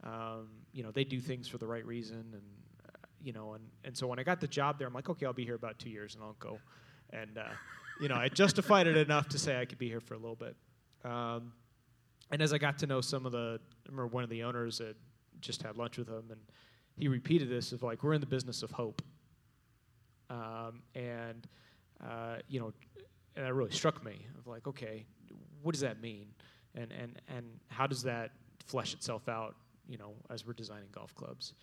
[0.05, 2.43] um, you know they do things for the right reason and
[3.23, 5.33] you know, and, and so when I got the job there, I'm like, okay, I'll
[5.33, 6.59] be here about two years and I'll go.
[7.11, 7.53] And, uh,
[8.01, 10.37] you know, I justified it enough to say I could be here for a little
[10.37, 10.57] bit.
[11.05, 11.53] Um,
[12.31, 14.79] and as I got to know some of the, I remember one of the owners
[14.79, 14.95] had
[15.41, 16.41] just had lunch with him, and
[17.01, 19.03] he repeated this of like, we're in the business of hope.
[20.29, 21.47] Um, and,
[22.05, 22.73] uh, you know,
[23.37, 25.05] and that really struck me of like, okay,
[25.63, 26.27] what does that mean?
[26.75, 28.33] And, and, and how does that
[28.67, 29.57] flesh itself out,
[29.89, 31.55] you know, as we're designing golf clubs?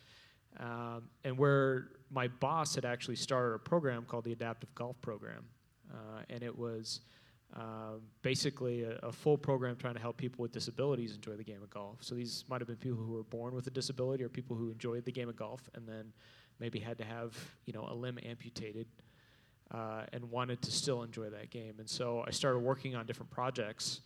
[0.60, 5.46] Um, and where my boss had actually started a program called the Adaptive Golf Program.
[5.94, 7.02] Uh, and it was
[7.56, 11.64] uh, basically a, a, full program trying to help people with disabilities enjoy the game
[11.64, 11.98] of golf.
[12.02, 14.70] So these might have been people who were born with a disability or people who
[14.70, 16.12] enjoyed the game of golf and then
[16.60, 18.86] maybe had to have you know a limb amputated
[19.72, 21.76] uh, and wanted to still enjoy that game.
[21.80, 24.02] And so I started working on different projects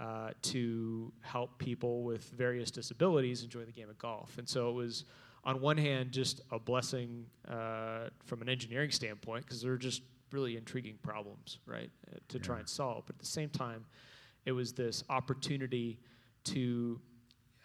[0.00, 4.38] uh, to help people with various disabilities enjoy the game of golf.
[4.38, 5.04] And so it was
[5.44, 10.56] on one hand, just a blessing uh, from an engineering standpoint because they're just really
[10.56, 12.44] intriguing problems, right, uh, to yeah.
[12.44, 13.04] try and solve.
[13.06, 13.84] But at the same time,
[14.44, 15.98] it was this opportunity
[16.44, 17.00] to,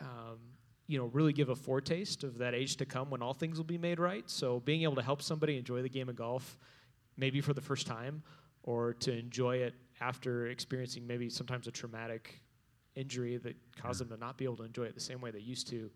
[0.02, 0.40] um,
[0.88, 3.66] you know, really give a foretaste of that age to come when all things will
[3.66, 4.30] be made right.
[4.30, 6.58] So being able to help somebody enjoy the game of golf,
[7.18, 8.24] maybe for the first time,
[8.64, 12.42] or to enjoy it after experiencing maybe sometimes a traumatic
[12.96, 14.10] injury that caused yeah.
[14.10, 15.90] them to not be able to enjoy it the same way they used to.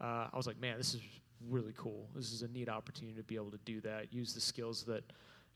[0.00, 1.00] Uh, I was like, man, this is
[1.48, 2.08] really cool.
[2.14, 5.04] This is a neat opportunity to be able to do that, use the skills that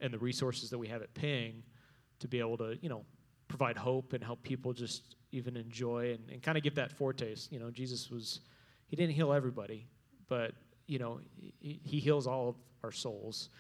[0.01, 1.63] and the resources that we have at Ping
[2.21, 3.05] to be able to, you know,
[3.49, 7.53] provide hope and help people just even enjoy and, and kind of give that foretaste.
[7.53, 8.41] You know, Jesus was,
[8.87, 9.87] he didn't heal everybody,
[10.29, 10.53] but,
[10.87, 11.21] you know,
[11.61, 13.51] he, he heals all of our souls.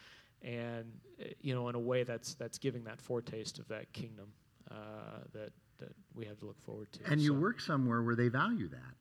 [0.42, 0.92] And,
[1.40, 4.28] you know, in a way that's, that's giving that foretaste of that kingdom
[4.70, 7.00] uh, that, that we have to look forward to.
[7.10, 7.24] And so.
[7.24, 8.94] you work somewhere where they value that.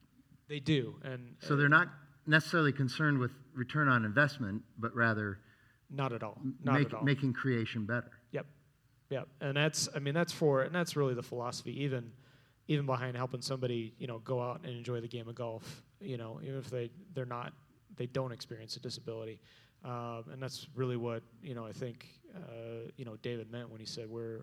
[0.48, 0.96] They do.
[1.02, 1.88] And so they're not
[2.26, 5.40] necessarily concerned with return on investment, but rather
[5.90, 6.38] not at all.
[6.62, 7.04] Not make, at all.
[7.04, 8.10] Making creation better.
[8.32, 8.46] Yep,
[9.10, 9.28] yep.
[9.40, 12.12] And that's I mean that's for and that's really the philosophy even
[12.68, 15.82] even behind helping somebody you know go out and enjoy the game of golf.
[16.00, 17.52] You know even if they they're not
[17.96, 19.40] they don't experience a disability.
[19.84, 21.64] Um, and that's really what you know.
[21.64, 24.42] I think uh, you know David meant when he said we're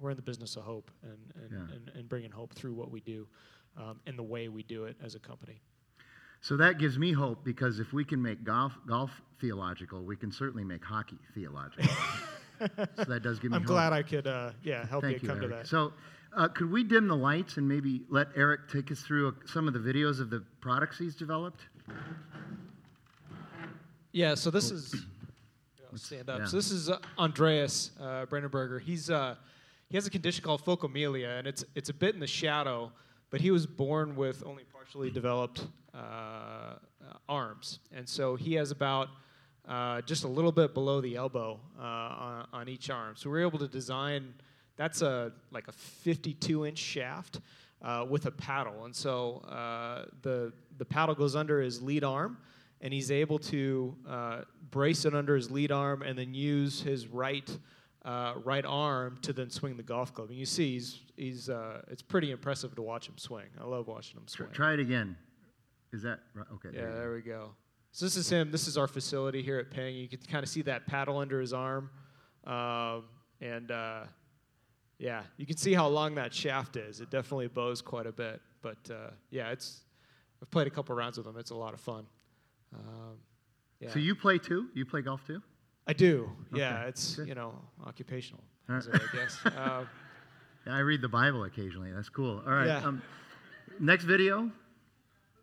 [0.00, 1.74] we're in the business of hope and and, yeah.
[1.74, 3.26] and, and, bringing hope through what we do
[3.76, 5.62] um, and the way we do it as a company.
[6.46, 10.30] So that gives me hope because if we can make golf, golf theological, we can
[10.30, 11.92] certainly make hockey theological.
[12.60, 13.62] so that does give me hope.
[13.62, 13.66] I'm hope.
[13.66, 15.50] glad I could, uh, yeah, help Thank you you, come Eric.
[15.50, 15.66] to that.
[15.66, 15.92] So,
[16.36, 19.66] uh, could we dim the lights and maybe let Eric take us through uh, some
[19.66, 21.62] of the videos of the products he's developed?
[24.12, 24.94] Yeah, so this is
[25.96, 26.38] stand up.
[26.38, 26.46] yeah.
[26.46, 28.80] So this is uh, Andreas uh, Brandenberger.
[28.80, 29.34] He's uh,
[29.88, 32.92] he has a condition called phocomelia, and it's it's a bit in the shadow,
[33.30, 36.74] but he was born with only partially developed uh,
[37.28, 39.08] arms, and so he has about
[39.68, 43.16] uh, just a little bit below the elbow uh, on, on each arm.
[43.16, 44.32] So we're able to design.
[44.76, 47.40] That's a like a 52 inch shaft
[47.82, 52.38] uh, with a paddle, and so uh, the the paddle goes under his lead arm
[52.80, 57.08] and he's able to uh, brace it under his lead arm and then use his
[57.08, 57.58] right
[58.06, 60.30] uh, right arm to then swing the golf club.
[60.30, 63.46] And you see, he's he's uh, it's pretty impressive to watch him swing.
[63.60, 64.48] I love watching him swing.
[64.52, 65.16] try it again.
[65.92, 66.46] Is that right?
[66.54, 66.70] Okay.
[66.72, 67.50] yeah, there there we go.
[67.90, 68.50] So this is him.
[68.50, 69.96] This is our facility here at Ping.
[69.96, 71.90] You can kind of see that paddle under his arm,
[72.46, 73.04] um,
[73.40, 74.04] and uh,
[74.98, 77.00] yeah, you can see how long that shaft is.
[77.00, 78.40] It definitely bows quite a bit.
[78.62, 79.80] But uh, yeah, it's
[80.40, 81.36] I've played a couple rounds with him.
[81.38, 82.06] It's a lot of fun.
[82.74, 83.16] Um,
[83.80, 83.90] yeah.
[83.90, 84.68] So you play too?
[84.74, 85.42] You play golf too?
[85.86, 86.30] I do.
[86.52, 87.28] Yeah, it's good.
[87.28, 87.54] you know
[87.86, 88.84] occupational, right.
[88.84, 89.38] it, I guess.
[89.46, 89.84] uh,
[90.66, 91.92] Yeah, I read the Bible occasionally.
[91.92, 92.42] That's cool.
[92.44, 92.66] All right.
[92.66, 92.84] Yeah.
[92.84, 93.02] Um,
[93.78, 94.50] next video.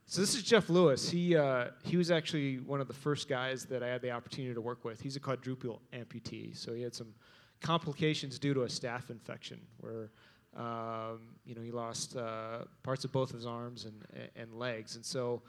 [0.06, 1.10] so this is Jeff Lewis.
[1.10, 4.54] He uh, he was actually one of the first guys that I had the opportunity
[4.54, 5.00] to work with.
[5.02, 7.14] He's a quadruple amputee, so he had some
[7.62, 10.12] complications due to a staph infection where.
[10.56, 15.04] Um, you know, he lost uh, parts of both his arms and, and legs, and
[15.04, 15.42] so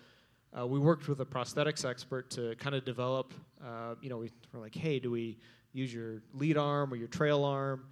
[0.58, 3.34] uh, we worked with a prosthetics expert to kind of develop.
[3.64, 5.38] Uh, you know, we were like, "Hey, do we
[5.72, 7.86] use your lead arm or your trail arm?"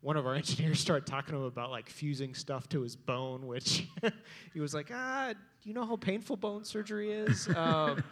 [0.00, 3.46] One of our engineers started talking to him about like fusing stuff to his bone,
[3.46, 3.86] which
[4.54, 8.04] he was like, "Ah, do you know how painful bone surgery is?" Um,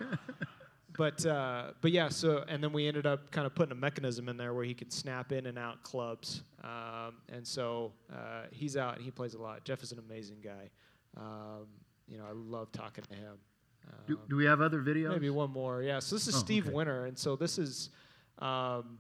[0.97, 4.29] but uh, but yeah, so and then we ended up kind of putting a mechanism
[4.29, 8.77] in there where he could snap in and out clubs, um, and so uh, he's
[8.77, 9.65] out and he plays a lot.
[9.65, 10.71] Jeff is an amazing guy.
[11.17, 11.67] Um,
[12.09, 13.39] you know, I love talking to him.
[14.07, 15.11] Do, Um, do we have other videos?
[15.11, 15.83] Maybe one more.
[15.83, 16.01] Yeah.
[16.01, 16.75] So this is Oh, Steve okay.
[16.75, 17.91] Winter, and so this is
[18.39, 18.99] um,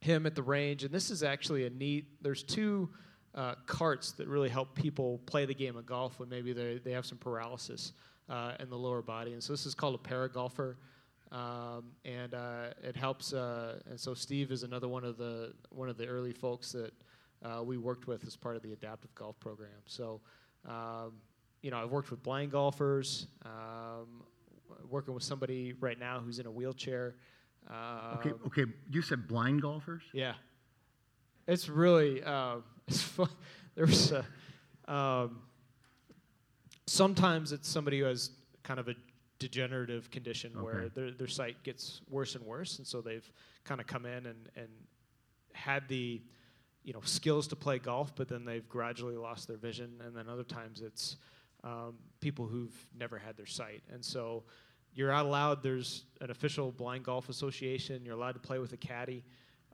[0.00, 2.06] him at the range, and this is actually a neat.
[2.22, 2.90] There's two
[3.34, 6.92] uh, carts that really help people play the game of golf when maybe they they
[6.92, 7.92] have some paralysis
[8.28, 10.76] uh, in the lower body, and so this is called a paragolfer.
[11.32, 13.32] Um, and uh, it helps.
[13.32, 16.92] Uh, and so Steve is another one of the one of the early folks that
[17.44, 19.70] uh, we worked with as part of the adaptive golf program.
[19.86, 20.20] So,
[20.68, 21.12] um,
[21.62, 24.22] you know, I've worked with blind golfers, um,
[24.88, 27.14] working with somebody right now who's in a wheelchair.
[27.68, 28.32] Um, Okay.
[28.46, 28.64] Okay.
[28.90, 30.02] You said blind golfers.
[30.12, 30.34] Yeah,
[31.46, 32.56] it's really uh,
[32.88, 33.28] it's fun.
[33.74, 34.24] There's a,
[34.92, 35.42] um,
[36.86, 38.30] sometimes it's somebody who has
[38.62, 38.94] kind of a
[39.38, 43.30] degenerative condition where their their sight gets worse and worse, and so they've
[43.64, 44.68] kind of come in and and
[45.52, 46.20] had the
[46.82, 50.28] you know skills to play golf, but then they've gradually lost their vision, and then
[50.28, 51.16] other times it's
[51.64, 54.44] um, people who've never had their sight, and so
[54.94, 55.62] you're not allowed.
[55.62, 58.04] There's an official blind golf association.
[58.04, 59.24] You're allowed to play with a caddy,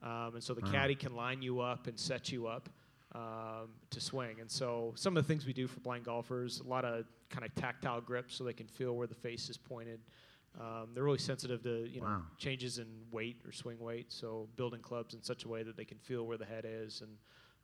[0.03, 0.71] um, and so the Wow.
[0.71, 2.69] caddy can line you up and set you up
[3.15, 4.39] um, to swing.
[4.39, 7.45] And so some of the things we do for blind golfers, a lot of kind
[7.45, 9.99] of tactile grips, so they can feel where the face is pointed.
[10.59, 12.21] Um, they're really sensitive to you know Wow.
[12.37, 14.11] changes in weight or swing weight.
[14.11, 17.01] So building clubs in such a way that they can feel where the head is,
[17.01, 17.11] and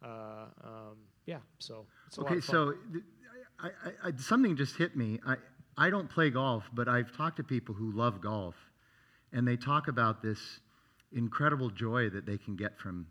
[0.04, 2.56] uh, um, yeah, so it's a lot Okay, of fun.
[2.56, 3.04] so th-
[3.60, 3.70] I,
[4.04, 5.20] I, something just hit me.
[5.26, 5.36] I,
[5.78, 8.56] I don't play golf, but I've talked to people who love golf,
[9.32, 10.60] and they talk about this
[11.14, 13.08] incredible joy that they can get from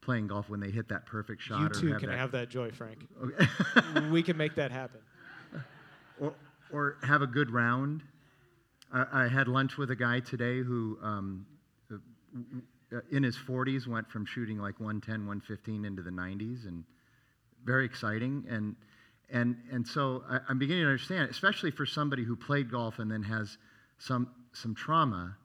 [0.00, 1.60] playing golf when they hit that perfect shot.
[1.60, 3.06] you or too can that, have that joy, Frank.
[3.22, 4.08] Okay.
[4.10, 5.00] we can make that happen.
[6.20, 6.34] or,
[6.72, 8.02] or have a good round.
[8.92, 11.46] I, I had lunch with a guy today who, um,
[11.90, 16.84] uh, in his 40s, went from shooting like 110, 115 into the 90s, and
[17.64, 18.44] very exciting.
[18.48, 18.76] And
[19.34, 23.10] and and so I, I'm beginning to understand, especially for somebody who played golf and
[23.10, 23.58] then has
[23.98, 25.36] some some trauma,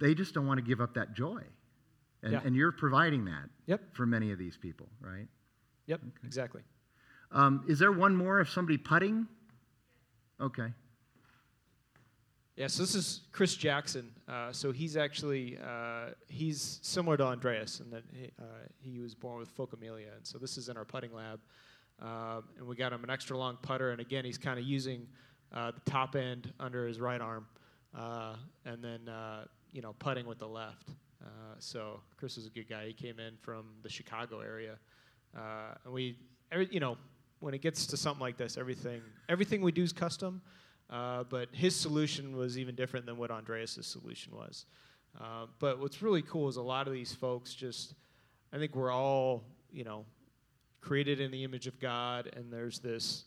[0.00, 1.42] they just don't want to give up that joy.
[2.24, 2.40] And, Yeah.
[2.44, 3.94] and you're providing that Yep.
[3.94, 5.28] for many of these people, right?
[5.86, 6.00] Yep.
[6.24, 6.62] Exactly.
[7.32, 9.26] Um, is there one more of somebody putting?
[10.40, 10.72] Okay.
[12.56, 14.12] Yeah, so this is Chris Jackson.
[14.28, 18.44] Uh, so he's actually uh, he's similar to Andreas in that he, uh,
[18.78, 21.40] he was born with phocomelia, and so this is in our putting lab,
[22.02, 25.06] um, and we got him an extra long putter, and again he's kind of using
[25.52, 27.46] uh, the top end under his right arm,
[27.96, 28.34] uh,
[28.64, 30.90] and then uh, you know putting with the left.
[31.22, 32.86] Uh, so Chris is a good guy.
[32.86, 34.76] He came in from the Chicago area,
[35.36, 36.16] uh, and we,
[36.50, 36.98] every, you know,
[37.38, 40.42] when it gets to something like this, everything everything we do is custom.
[40.90, 44.66] Uh, but his solution was even different than what Andreas' solution was.
[45.18, 47.94] Uh, but what's really cool is a lot of these folks just,
[48.52, 50.04] I think we're all, you know,
[50.82, 53.24] created in the image of God, and there's this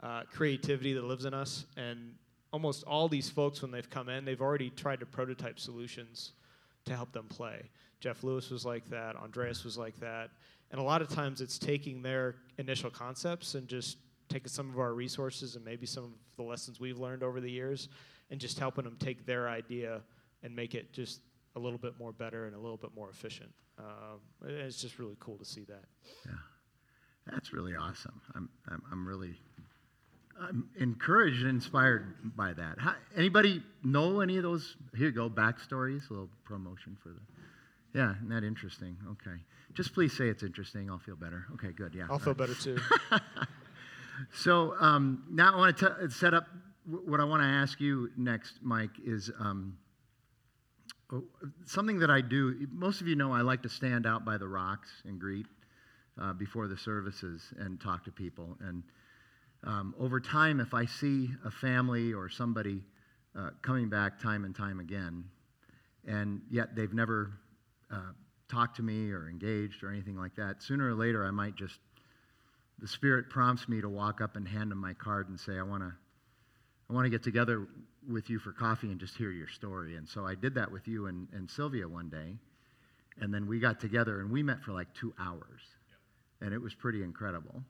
[0.00, 1.64] uh, creativity that lives in us.
[1.76, 2.14] And
[2.52, 6.32] almost all these folks, when they've come in, they've already tried to prototype solutions
[6.84, 7.62] to help them play.
[8.00, 10.30] Jeff Lewis was like that, Andreas was like that.
[10.70, 13.96] And a lot of times it's taking their initial concepts and just
[14.28, 17.50] taking some of our resources and maybe some of the lessons we've learned over the
[17.50, 17.88] years
[18.30, 20.02] and just helping them take their idea
[20.42, 21.20] and make it just
[21.56, 23.50] a little bit more better and a little bit more efficient.
[23.78, 25.84] Um, it's just really cool to see that.
[26.26, 26.32] Yeah,
[27.30, 28.20] that's really awesome.
[28.34, 29.34] I'm, I'm, I'm really
[30.40, 32.78] I'm encouraged and inspired by that.
[32.78, 34.76] How, anybody know any of those?
[34.96, 37.20] Here you go, backstories, a little promotion for the.
[37.94, 38.96] Yeah, isn't that interesting?
[39.12, 39.36] Okay.
[39.74, 40.90] Just please say it's interesting.
[40.90, 41.46] I'll feel better.
[41.54, 41.94] Okay, good.
[41.94, 42.06] Yeah.
[42.10, 42.78] I'll feel better too.
[44.32, 46.46] so um, now I want to set up
[46.86, 49.76] what I want to ask you next, Mike, is um,
[51.12, 51.24] oh,
[51.64, 52.66] something that I do.
[52.70, 55.46] Most of you know I like to stand out by the rocks and greet
[56.20, 58.56] uh, before the services and talk to people.
[58.60, 58.82] And
[59.64, 62.82] um, over time, if I see a family or somebody
[63.36, 65.24] uh, coming back time and time again,
[66.06, 67.32] and yet they've never
[67.90, 68.12] uh,
[68.50, 71.78] talked to me or engaged or anything like that, sooner or later I might just,
[72.78, 75.62] the Spirit prompts me to walk up and hand them my card and say, I
[75.62, 75.92] want to.
[76.90, 77.68] I want to get together
[78.10, 79.96] with you for coffee and just hear your story.
[79.96, 82.38] And so I did that with you and, and Sylvia one day.
[83.20, 85.60] And then we got together and we met for like two hours.
[86.40, 87.62] And it was pretty incredible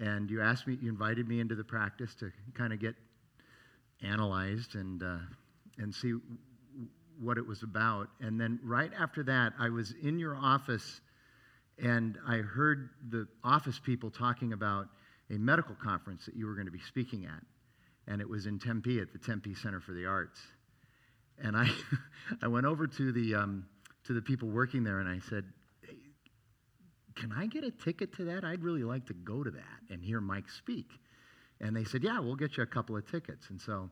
[0.00, 2.94] and you asked me, you invited me into the practice to kind of get
[4.02, 5.18] analyzed and uh,
[5.78, 6.14] and see
[7.20, 8.08] what it was about.
[8.20, 11.00] And then right after that, I was in your office,
[11.78, 14.86] and I heard the office people talking about
[15.30, 17.42] a medical conference that you were going to be speaking at,
[18.10, 20.40] and it was in Tempe at the Tempe Center for the Arts.
[21.42, 21.68] And I,
[22.42, 23.66] I went over to the um,
[24.04, 25.44] to the people working there, and I said,
[27.16, 28.44] can I get a ticket to that?
[28.44, 30.88] I'd really like to go to that and hear Mike speak.
[31.60, 33.50] And they said, Yeah, we'll get you a couple of tickets.
[33.50, 33.90] And so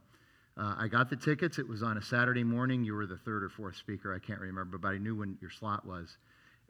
[0.57, 1.59] uh, I got the tickets.
[1.59, 2.85] It was on a Saturday morning.
[2.85, 4.15] You were the third or fourth speaker.
[4.15, 6.17] I can't remember, but I knew when your slot was.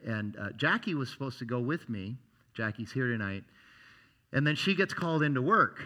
[0.05, 2.15] And uh, Jackie was supposed to go with me.
[2.53, 3.43] Jackie's here tonight.
[4.31, 5.81] And then she gets called into work.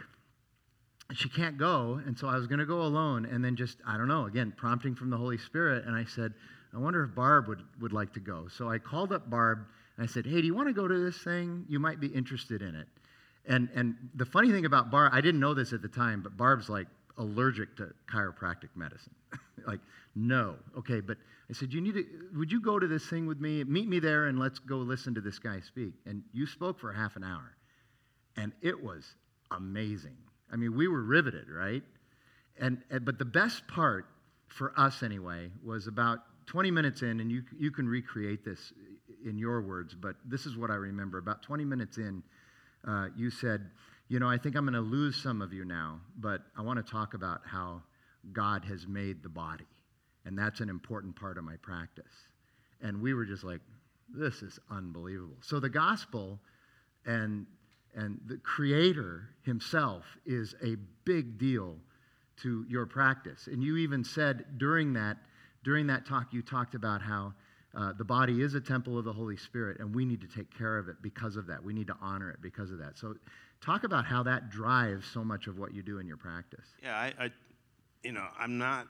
[1.14, 2.01] She can't go.
[2.05, 3.26] And so I was going to go alone.
[3.26, 5.86] And then just, I don't know, again, prompting from the Holy Spirit.
[5.86, 6.34] And I said,
[6.74, 8.47] I wonder if Barb would, would like to go.
[8.49, 9.66] So I called up Barb
[9.99, 11.65] I said, Hey, do you want to go to this thing?
[11.67, 12.87] You might be interested in it.
[13.45, 16.37] And, and the funny thing about Barb, I didn't know this at the time, but
[16.37, 16.87] Barb's like
[17.17, 19.13] allergic to chiropractic medicine.
[19.67, 19.81] like,
[20.15, 20.55] no.
[20.77, 21.17] Okay, but
[21.49, 23.63] I said, you need to, would you go to this thing with me?
[23.63, 25.93] Meet me there and let's go listen to this guy speak.
[26.05, 27.55] And you spoke for half an hour.
[28.37, 29.15] And it was
[29.51, 30.17] amazing.
[30.51, 31.83] I mean, we were riveted, right?
[32.59, 34.05] And, and but the best part
[34.47, 38.73] for us anyway was about 20 minutes in, and you, you can recreate this
[39.26, 41.17] in your words, but this is what I remember.
[41.17, 42.24] About 20 minutes in,
[42.88, 43.69] uh, you said,
[44.07, 46.86] You know, I think I'm going to lose some of you now, but I want
[46.86, 47.82] to talk about how
[48.32, 49.67] God has made the body.
[50.26, 52.05] And that's an important part of my practice.
[52.82, 53.61] And we were just like,
[54.13, 55.38] This is unbelievable.
[55.41, 56.39] So the gospel
[57.05, 57.45] and
[57.95, 61.76] and the creator himself is a big deal
[62.41, 65.17] to your practice and you even said during that
[65.63, 67.32] during that talk you talked about how
[67.76, 70.55] uh, the body is a temple of the Holy Spirit, and we need to take
[70.55, 71.63] care of it because of that.
[71.63, 72.97] We need to honor it because of that.
[72.97, 73.15] So,
[73.61, 76.65] talk about how that drives so much of what you do in your practice.
[76.84, 77.32] Yeah, I, I
[78.03, 78.88] you know, I'm not,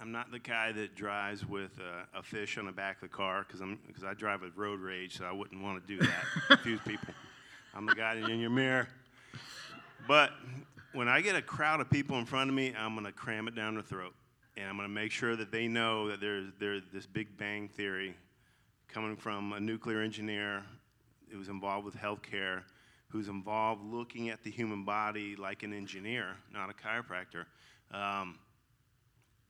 [0.00, 3.14] I'm not the guy that drives with a, a fish on the back of the
[3.14, 6.00] car because I'm because I drive with road rage, so I wouldn't want to do
[6.00, 6.24] that.
[6.48, 7.12] confuse people.
[7.74, 8.88] I'm the guy in your mirror.
[10.08, 10.30] But
[10.94, 13.48] when I get a crowd of people in front of me, I'm going to cram
[13.48, 14.14] it down their throat
[14.56, 17.68] and I'm going to make sure that they know that there's, there's this Big Bang
[17.68, 18.14] theory
[18.88, 20.62] coming from a nuclear engineer
[21.30, 22.62] who's involved with healthcare,
[23.08, 27.44] who's involved looking at the human body like an engineer, not a chiropractor.
[27.92, 28.38] Um,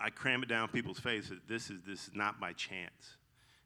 [0.00, 1.40] I cram it down people's faces.
[1.48, 3.16] This is this is not by chance.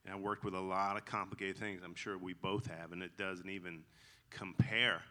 [0.05, 1.82] And I worked with a lot of complicated things.
[1.84, 3.82] I'm sure we both have, and it doesn't even
[4.30, 5.03] compare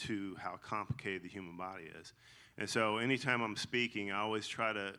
[0.00, 2.12] to how complicated the human body is.
[2.58, 4.94] And so, anytime I'm speaking, I always try to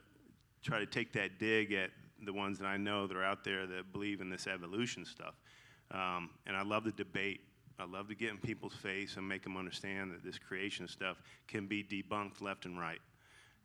[0.64, 1.92] try to take that dig at
[2.26, 5.36] the ones that I know that are out there that believe in this evolution stuff.
[5.92, 7.42] Um, and I love the debate.
[7.80, 11.22] I love to get in people's face and make them understand that this creation stuff
[11.48, 13.02] can be debunked left and right.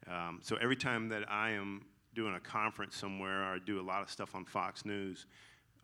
[0.07, 1.85] Um, so every time that I am
[2.15, 5.27] doing a conference somewhere or I do a lot of stuff on Fox News,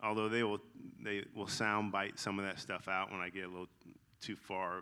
[0.03, 0.59] although they will
[1.01, 3.69] they will sound bite some of that stuff out when I get a little
[4.21, 4.81] too far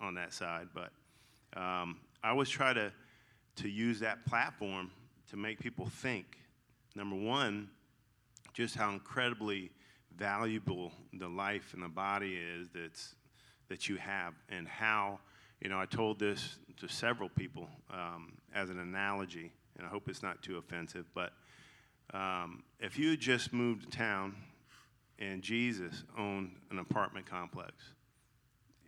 [0.00, 0.90] on that side, but
[1.60, 2.92] um, I always try to
[3.56, 4.90] to use that platform
[5.30, 6.38] to make people think.
[6.94, 7.68] Number one,
[8.52, 9.70] just how incredibly
[10.16, 13.14] valuable the life and the body is that's,
[13.68, 15.18] that you have, and how,
[15.60, 20.08] you know, I told this to several people um, as an analogy, and I hope
[20.08, 21.32] it's not too offensive, but
[22.12, 24.36] um, if you had just moved to town
[25.18, 27.72] and Jesus owned an apartment complex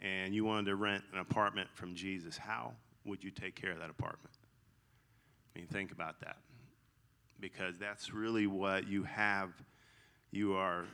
[0.02, 2.72] and you wanted to rent an apartment from Jesus, how
[3.04, 4.35] would you take care of that apartment?
[5.56, 6.36] I mean, think about that.
[7.40, 9.50] Because that's really what you have.
[10.30, 10.84] You are,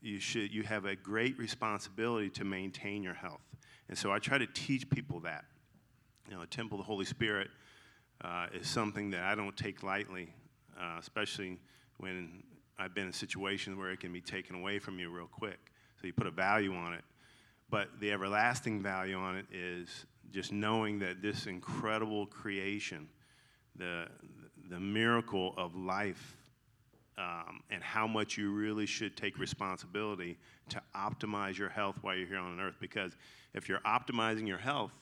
[0.00, 3.42] you should, you have a great responsibility to maintain your health.
[3.88, 5.44] And so I try to teach people that.
[6.28, 7.48] You know, the temple of the Holy Spirit
[8.22, 10.32] uh, is something that I don't take lightly,
[10.80, 11.58] uh, especially
[11.98, 12.42] when
[12.78, 15.58] I've been in situations where it can be taken away from you real quick.
[16.00, 17.04] So you put a value on it.
[17.68, 23.08] But the everlasting value on it is just knowing that this incredible creation,
[23.76, 24.06] the,
[24.70, 26.36] the miracle of life,
[27.16, 30.36] um, and how much you really should take responsibility
[30.68, 32.76] to optimize your health while you're here on earth.
[32.80, 33.12] Because
[33.54, 34.92] if you're optimizing your health,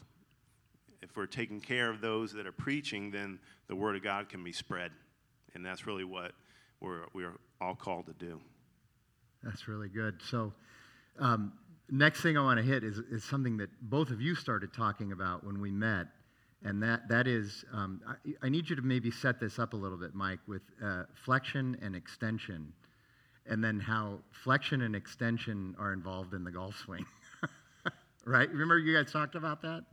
[1.01, 4.45] if we're taking care of those that are preaching, then the Word of God can
[4.45, 4.91] be spread.
[5.55, 6.33] And that's really what
[6.81, 8.41] we're, we're all called to do.
[9.43, 10.21] That's really good.
[10.23, 10.53] So,
[11.19, 11.53] um,
[11.91, 15.13] next thing I want to hit is, is something that both of you started talking
[15.13, 16.07] about when we met,
[16.65, 19.77] and that, that is um, I, I, need you to maybe set this up a
[19.77, 22.73] little bit, Mike, with uh, flexion and extension,
[23.47, 27.05] and then how flexion and extension are involved in the golf swing.
[28.25, 28.51] right?
[28.51, 29.85] Remember you guys talked about that?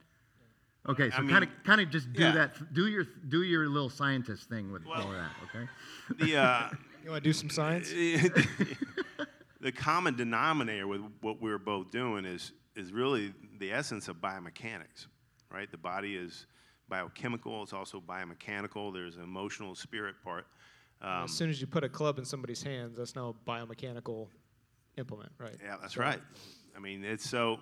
[0.88, 2.32] Okay, so kind of kind of just do yeah.
[2.32, 2.74] that.
[2.74, 5.32] Do your do your little scientist thing with well, all of that.
[5.44, 6.26] Okay.
[6.26, 6.70] The uh,
[7.04, 7.90] you want to do some science?
[9.62, 15.08] the common denominator with what we're both doing is is really the essence of biomechanics,
[15.52, 15.70] right?
[15.70, 16.48] The body is
[16.90, 17.64] biochemical.
[17.64, 18.94] It's also biomechanical.
[18.94, 20.48] There's an emotional spirit part.
[21.02, 24.28] Um, as soon as you put a club in somebody's hands, that's now a biomechanical
[24.98, 25.56] implement, right?
[25.64, 26.20] Yeah, that's so, right.
[26.76, 27.60] I mean, it's so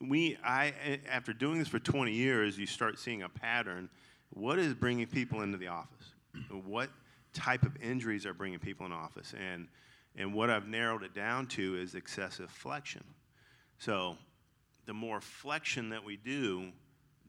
[0.00, 0.72] we I
[1.10, 3.88] after doing this for 20 years, you start seeing a pattern.
[4.30, 6.14] What is bringing people into the office?
[6.50, 6.90] What
[7.32, 9.34] type of injuries are bringing people in office?
[9.38, 9.68] And
[10.16, 13.04] and what I've narrowed it down to is excessive flexion.
[13.78, 14.16] So,
[14.86, 16.72] the more flexion that we do,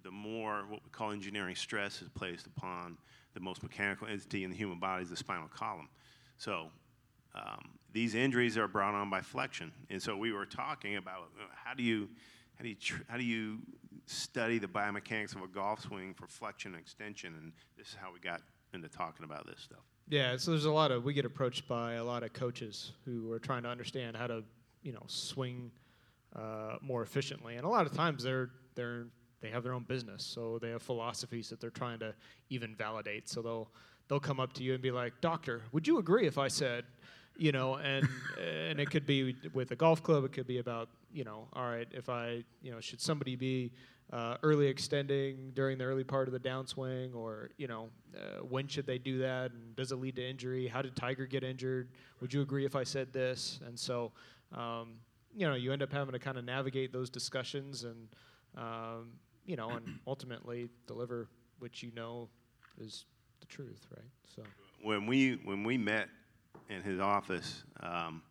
[0.08, 2.98] the more what we call engineering stress is placed upon
[3.34, 5.90] the most mechanical entity in the human body, is the spinal column.
[6.38, 6.70] So,
[7.36, 9.74] um, these injuries are brought on by flexion.
[9.90, 12.08] And so, we were talking about how do you
[12.56, 13.60] how do you, tr- how do you
[14.06, 17.36] study the biomechanics of a golf swing for flexion and extension?
[17.40, 18.42] And this is how we got
[18.74, 19.84] into talking about this stuff.
[20.08, 23.30] Yeah, so there's a lot of we get approached by a lot of coaches who
[23.34, 24.44] are trying to understand how to,
[24.82, 25.70] you know, swing
[26.34, 29.08] uh, more efficiently, and a lot of times they're they're
[29.42, 32.14] they have their own business, so they have philosophies that they're trying to
[32.50, 33.30] even validate.
[33.30, 33.70] So they'll
[34.08, 36.86] they'll come up to you and be like, "Doctor, would you agree if I said?"
[37.36, 38.08] You know, and
[38.42, 40.24] and it could be with a golf club.
[40.26, 43.72] It could be about you know, all right, if I you know, should somebody be
[44.12, 48.68] uh, early extending during the early part of the downswing, or you know, uh, when
[48.68, 50.68] should they do that, and does it lead to injury?
[50.68, 51.90] How did Tiger get injured?
[52.22, 53.60] Would you agree if I said this?
[53.66, 54.12] And so,
[54.54, 54.96] um,
[55.36, 58.08] you know, you end up having to kind of navigate those discussions, and
[58.56, 59.12] um,
[59.48, 61.28] you know, and ultimately deliver
[61.58, 62.30] what you know
[62.80, 63.06] is
[63.40, 64.06] the truth, right?
[64.36, 64.44] So
[64.84, 66.10] when we when we met
[66.70, 67.64] in his office.
[67.80, 68.22] Um,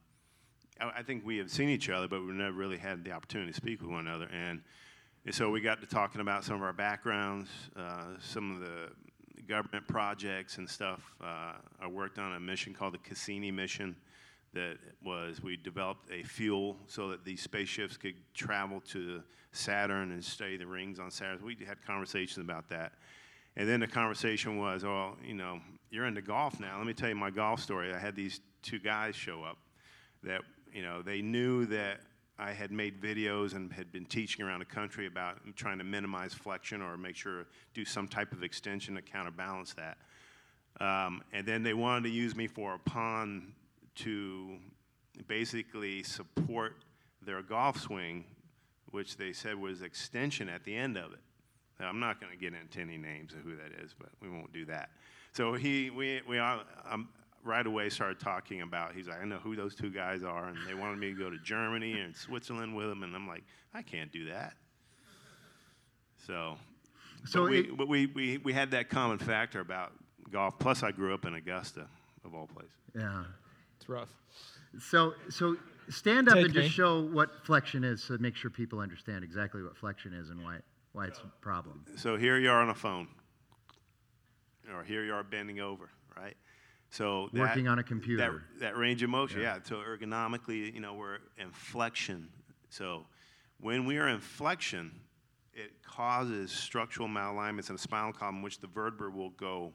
[0.80, 3.50] I, I think we have seen each other, but we've never really had the opportunity
[3.50, 4.28] to speak with one another.
[4.32, 4.62] And
[5.24, 9.42] and so we got to talking about some of our backgrounds, uh, some of the
[9.48, 11.00] government projects and stuff.
[11.20, 13.96] Uh, I worked on a mission called the Cassini mission
[14.55, 19.22] that was we developed a fuel so that these spaceships could travel to
[19.53, 21.40] Saturn and study the rings on Saturn.
[21.44, 22.92] We had conversations about that.
[23.57, 26.76] And then the conversation was, oh, you know, you're into golf now.
[26.76, 27.92] Let me tell you my golf story.
[27.92, 29.57] I had these two guys show up
[30.22, 30.42] that,
[30.72, 32.01] you know, they knew that
[32.38, 36.34] I had made videos and had been teaching around the country about trying to minimize
[36.34, 39.97] flexion or make sure do some type of extension to counterbalance that.
[40.78, 43.53] Um, and then they wanted to use me for a pond
[43.97, 44.57] to
[45.26, 46.84] basically support
[47.24, 48.24] their golf swing,
[48.90, 51.20] which they said was extension at the end of it.
[51.80, 54.30] Now, I'm not going to get into any names of who that is, but we
[54.30, 54.90] won't do that.
[55.32, 57.09] So he, we, we all, um,
[57.44, 60.57] right away started talking about, he's like, I know who those two guys are, and
[60.66, 63.44] they wanted me to go to Germany and Switzerland with them, and I'm like,
[63.74, 64.55] I can't do that.
[66.26, 66.57] So,
[67.26, 69.92] so but, we, it, but we, we, we had that common factor about
[70.30, 70.59] golf.
[70.59, 71.86] Plus, I grew up in Augusta,
[72.24, 72.72] of all places.
[72.94, 73.24] Yeah.
[73.87, 74.09] It's rough.
[74.80, 75.57] So, so
[75.89, 76.62] stand up Take and me.
[76.62, 80.43] just show what flexion is to make sure people understand exactly what flexion is and
[80.43, 80.59] why,
[80.93, 81.84] why it's a problem.
[81.97, 83.07] So here you are on a phone,
[84.74, 86.37] or here you are bending over, right?
[86.91, 88.43] So that- Working on a computer.
[88.59, 89.57] that range of motion, Yeah.
[89.57, 89.62] yeah.
[89.62, 92.28] So ergonomically, you know, we're in flexion.
[92.68, 93.07] So
[93.61, 95.01] when we are in flexion,
[95.55, 99.72] it causes structural malalignments in the spinal column, which the vertebra will go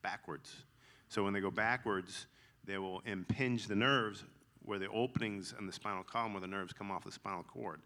[0.00, 0.64] backwards.
[1.08, 2.26] So when they go backwards,
[2.64, 4.24] they will impinge the nerves
[4.64, 7.80] where the openings in the spinal column where the nerves come off the spinal cord.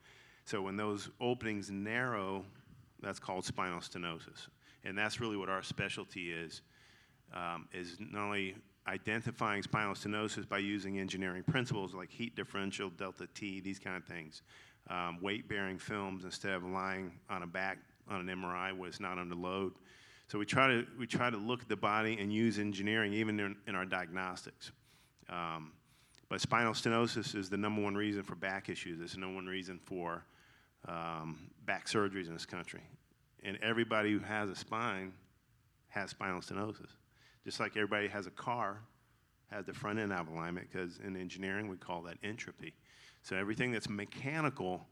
[0.45, 2.45] So when those openings narrow,
[3.01, 4.49] that's called spinal stenosis.
[4.85, 6.63] And that's really what our specialty is,
[7.35, 8.55] um, is not only
[8.87, 14.05] identifying spinal stenosis by using engineering principles like heat differential, delta T, these kind of
[14.05, 14.43] things,
[14.89, 19.19] um, weight-bearing films instead of lying on a back on an MRI where it's not
[19.19, 19.73] under load.
[20.29, 23.39] So we try to we try to look at the body and use engineering even
[23.39, 24.73] in, in our diagnostics.
[25.29, 25.73] Um,
[26.29, 29.01] but spinal stenosis is the number one reason for back issues.
[29.01, 30.25] It's the number one reason for
[30.89, 32.81] um, back surgeries in this country.
[33.45, 35.13] And everybody who has a spine
[35.89, 36.91] has spinal stenosis.
[37.45, 38.81] Just like everybody has a car,
[39.53, 42.75] has the front end out of alignment, because in engineering we call that entropy.
[43.23, 44.85] So everything that's mechanical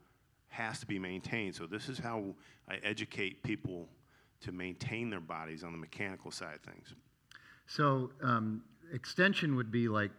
[0.48, 1.56] has to be maintained.
[1.56, 2.36] So this is how
[2.68, 3.88] I educate people
[4.44, 6.94] to maintain their bodies on the mechanical side of things.
[7.66, 10.10] So um, extension would be like,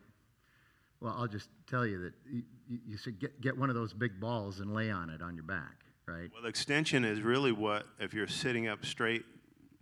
[0.99, 2.43] well, I'll just tell you that you,
[2.87, 5.43] you should get, get one of those big balls and lay on it on your
[5.43, 6.29] back, right?
[6.33, 9.23] Well, extension is really what, if you're sitting up straight,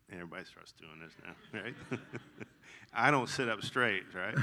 [0.10, 2.00] and everybody starts doing this now, right?
[2.94, 4.36] I don't sit up straight, right?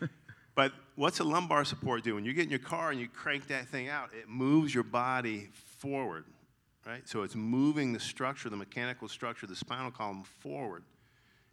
[0.54, 2.16] but what's a lumbar support do?
[2.16, 4.84] When you get in your car and you crank that thing out, it moves your
[4.84, 6.24] body forward,
[6.86, 7.08] right?
[7.08, 10.82] So it's moving the structure, the mechanical structure, the spinal column forward.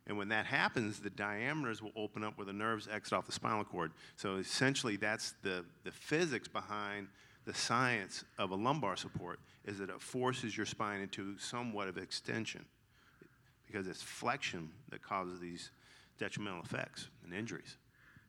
[0.08, 3.32] And when that happens, the diameters will open up where the nerves exit off the
[3.32, 3.92] spinal cord.
[4.16, 7.08] So essentially, that's the, the physics behind
[7.46, 11.98] the science of a lumbar support is that it forces your spine into somewhat of
[11.98, 12.66] extension
[13.66, 15.72] because it's flexion that causes these
[16.20, 17.78] detrimental effects and injuries.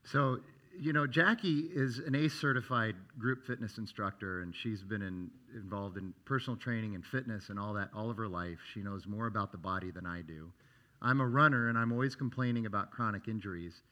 [0.04, 0.38] So,
[0.78, 5.96] you know, Jackie is an ACE certified group fitness instructor, and she's been in, involved
[5.96, 8.58] in personal training and fitness and all that all of her life.
[8.72, 10.50] She knows more about the body than I do.
[11.00, 13.82] I'm a runner, and I'm always complaining about chronic injuries,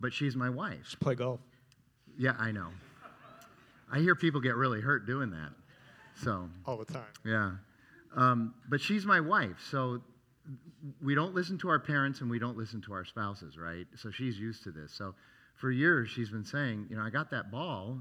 [0.00, 0.82] but she's my wife.
[0.84, 1.40] Just play golf.
[2.18, 2.68] Yeah, I know.
[3.90, 5.50] I hear people get really hurt doing that.
[6.22, 7.04] So, All the time.
[7.24, 7.52] yeah.
[8.16, 10.02] Um, but she's my wife, so
[11.02, 13.86] we don't listen to our parents and we don't listen to our spouses, right?
[13.96, 14.92] So she's used to this.
[14.92, 15.14] So
[15.58, 17.98] for years, she's been saying, you know, I got that ball,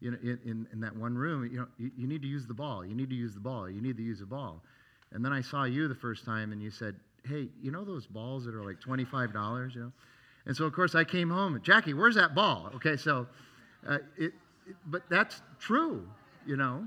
[0.00, 2.46] you know, in, in, in that one room, you know, you, you need to use
[2.46, 2.84] the ball.
[2.84, 3.68] You need to use the ball.
[3.68, 4.62] You need to use the ball.
[5.12, 6.94] And then I saw you the first time and you said,
[7.26, 9.92] hey, you know those balls that are like $25, you know?
[10.46, 12.70] And so, of course, I came home, Jackie, where's that ball?
[12.76, 13.26] Okay, so,
[13.86, 14.32] uh, it,
[14.66, 16.06] it, but that's true,
[16.46, 16.86] you know?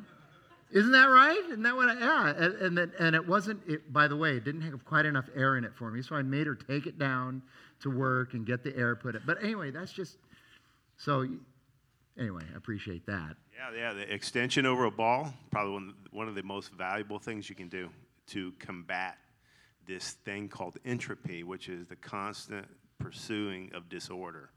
[0.71, 1.41] Isn't that right?
[1.47, 2.29] Isn't that what I, yeah.
[2.29, 5.25] And, and, then, and it wasn't, it, by the way, it didn't have quite enough
[5.35, 6.01] air in it for me.
[6.01, 7.41] So I made her take it down
[7.81, 9.23] to work and get the air put it.
[9.25, 10.17] But anyway, that's just,
[10.97, 11.27] so
[12.17, 13.35] anyway, I appreciate that.
[13.55, 13.93] Yeah, yeah.
[13.93, 17.69] The extension over a ball, probably one, one of the most valuable things you can
[17.69, 17.89] do
[18.27, 19.17] to combat
[19.87, 22.67] this thing called entropy, which is the constant
[22.99, 24.49] pursuing of disorder,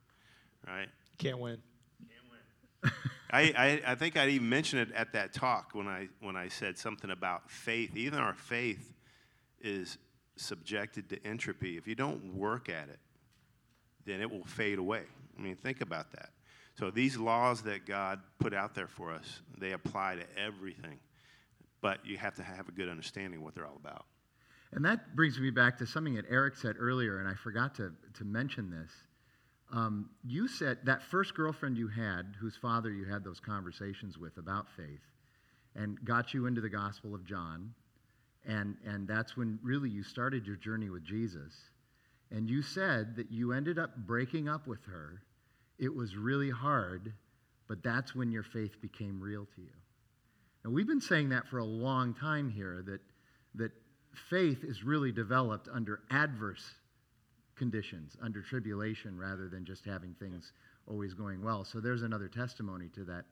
[0.67, 0.89] right?
[1.19, 1.59] Can't win.
[2.09, 2.93] Can't win.
[3.31, 6.49] I, I, I think I even mentioned it at that talk when I, when I
[6.49, 7.97] said something about faith.
[7.97, 8.93] Even our faith
[9.61, 9.99] is
[10.37, 11.77] subjected to entropy.
[11.77, 12.99] If you don't work at it,
[14.05, 15.03] then it will fade away.
[15.39, 16.31] I mean, think about that.
[16.79, 20.99] So these laws that God put out there for us, they apply to everything.
[21.81, 24.07] But you have to have a good understanding of what they're all about.
[24.73, 27.93] And that brings me back to something that Eric said earlier, and I forgot to,
[28.15, 28.91] to mention this.
[29.73, 34.37] Um, you said that first girlfriend you had, whose father you had those conversations with
[34.37, 35.01] about faith,
[35.77, 37.73] and got you into the Gospel of John,
[38.47, 41.55] and, and that's when really you started your journey with Jesus.
[42.31, 45.23] And you said that you ended up breaking up with her.
[45.79, 47.13] It was really hard,
[47.69, 49.73] but that's when your faith became real to you.
[50.65, 53.01] Now, we've been saying that for a long time here that,
[53.57, 53.73] that
[54.31, 56.65] faith is really developed under adverse
[57.57, 60.53] conditions, under tribulation, rather than just having things
[60.87, 61.65] always going well.
[61.65, 63.25] So there's another testimony to that,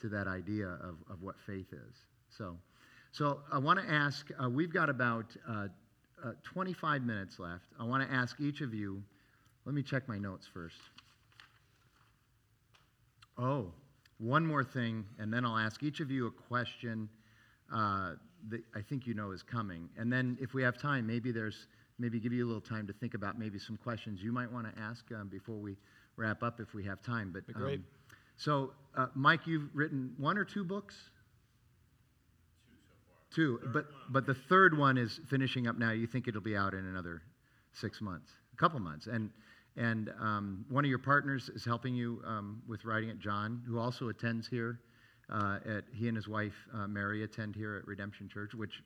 [0.00, 1.96] to that idea of, of what faith is.
[2.30, 2.56] So,
[3.12, 5.68] so I want to ask, uh, we've got about uh,
[6.24, 7.66] uh, 25 minutes left.
[7.78, 9.02] I want to ask each of you,
[9.64, 10.76] let me check my notes first.
[13.38, 13.72] Oh,
[14.18, 17.08] one more thing, and then I'll ask each of you a question
[17.74, 18.12] uh,
[18.48, 19.90] that I think you know is coming.
[19.98, 21.66] And then if we have time, maybe there's
[21.98, 24.72] maybe give you a little time to think about maybe some questions you might want
[24.72, 25.76] to ask um, before we
[26.16, 27.30] wrap up if we have time.
[27.32, 27.78] But great.
[27.78, 27.84] Um,
[28.36, 30.94] so, uh, Mike, you've written one or two books.
[33.36, 35.92] Two, but but the third one is finishing up now.
[35.92, 37.20] You think it'll be out in another
[37.74, 39.30] six months, a couple months, and
[39.76, 43.78] And um, one of your partners is helping you um, with writing it, John, who
[43.78, 44.80] also attends here.
[45.28, 48.82] Uh, at he and his wife uh, Mary attend here at Redemption Church, which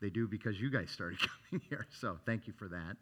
[0.00, 1.18] they do because you guys started
[1.50, 1.86] coming here.
[2.00, 2.96] So thank you for that.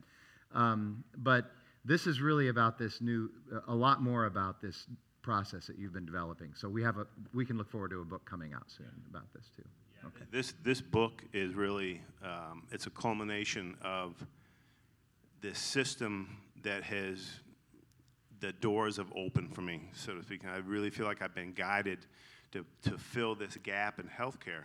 [0.52, 1.44] Um, but
[1.84, 3.30] this is really about this new,
[3.68, 4.86] a lot more about this
[5.22, 6.54] process that you've been developing.
[6.56, 9.32] So we have a, we can look forward to a book coming out soon about
[9.34, 9.68] this too.
[10.04, 10.24] Okay.
[10.30, 14.14] This, this book is really, um, it's a culmination of
[15.40, 17.40] this system that has,
[18.40, 20.42] the doors have opened for me, so to speak.
[20.44, 22.06] And I really feel like I've been guided
[22.52, 24.64] to, to fill this gap in healthcare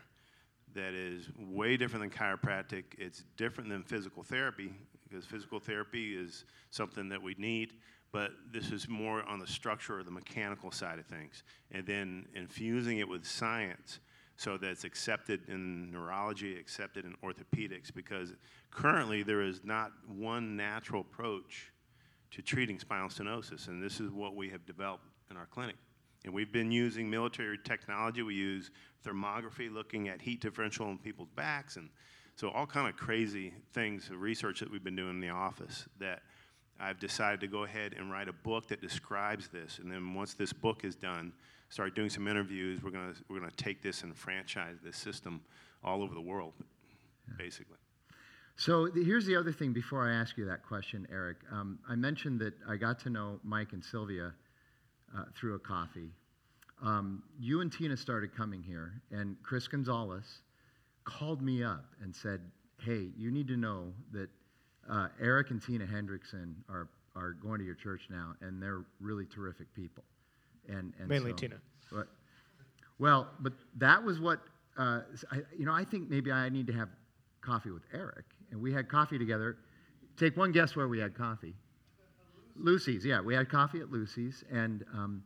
[0.73, 2.84] that is way different than chiropractic.
[2.97, 4.73] It's different than physical therapy
[5.07, 7.73] because physical therapy is something that we need,
[8.11, 11.43] but this is more on the structure or the mechanical side of things.
[11.71, 13.99] And then infusing it with science
[14.36, 18.34] so that's accepted in neurology, accepted in orthopedics, because
[18.71, 21.71] currently there is not one natural approach
[22.31, 25.75] to treating spinal stenosis, and this is what we have developed in our clinic.
[26.25, 28.21] And we've been using military technology.
[28.21, 28.71] We use
[29.05, 31.89] thermography, looking at heat differential in people's backs, and
[32.36, 36.23] so all kind of crazy things, research that we've been doing in the office that
[36.79, 39.77] I've decided to go ahead and write a book that describes this.
[39.77, 41.34] And then once this book is done,
[41.74, 42.84] start doing some interviews.
[42.84, 45.41] We're gonna we're gonna take this and franchise this system
[45.84, 46.53] all over the world,
[47.28, 47.34] yeah.
[47.38, 47.78] basically.
[48.55, 51.38] So the, here's the other thing before I ask you that question, Eric.
[51.51, 54.34] Um, I mentioned that I got to know Mike and Sylvia
[55.17, 56.11] uh, through a coffee.
[56.84, 60.41] Um, you and Tina started coming here, and Chris Gonzalez
[61.05, 62.41] called me up and said,
[62.82, 64.30] "Hey, you need to know that
[64.88, 69.26] uh, Eric and Tina Hendrickson are are going to your church now, and they're really
[69.26, 70.03] terrific people."
[70.68, 71.55] And, and mainly so, Tina.
[71.91, 72.07] But,
[72.99, 74.39] well, but that was what
[74.78, 75.01] uh,
[75.32, 75.74] I, you know.
[75.74, 76.89] I think maybe I need to have
[77.41, 79.57] coffee with Eric, and we had coffee together.
[80.18, 81.55] Take one guess where we had coffee.
[82.55, 85.24] Lucy's, yeah, we had coffee at Lucy's, and um,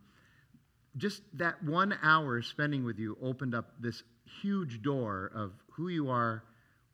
[0.95, 4.03] just that one hour spending with you opened up this
[4.41, 6.43] huge door of who you are,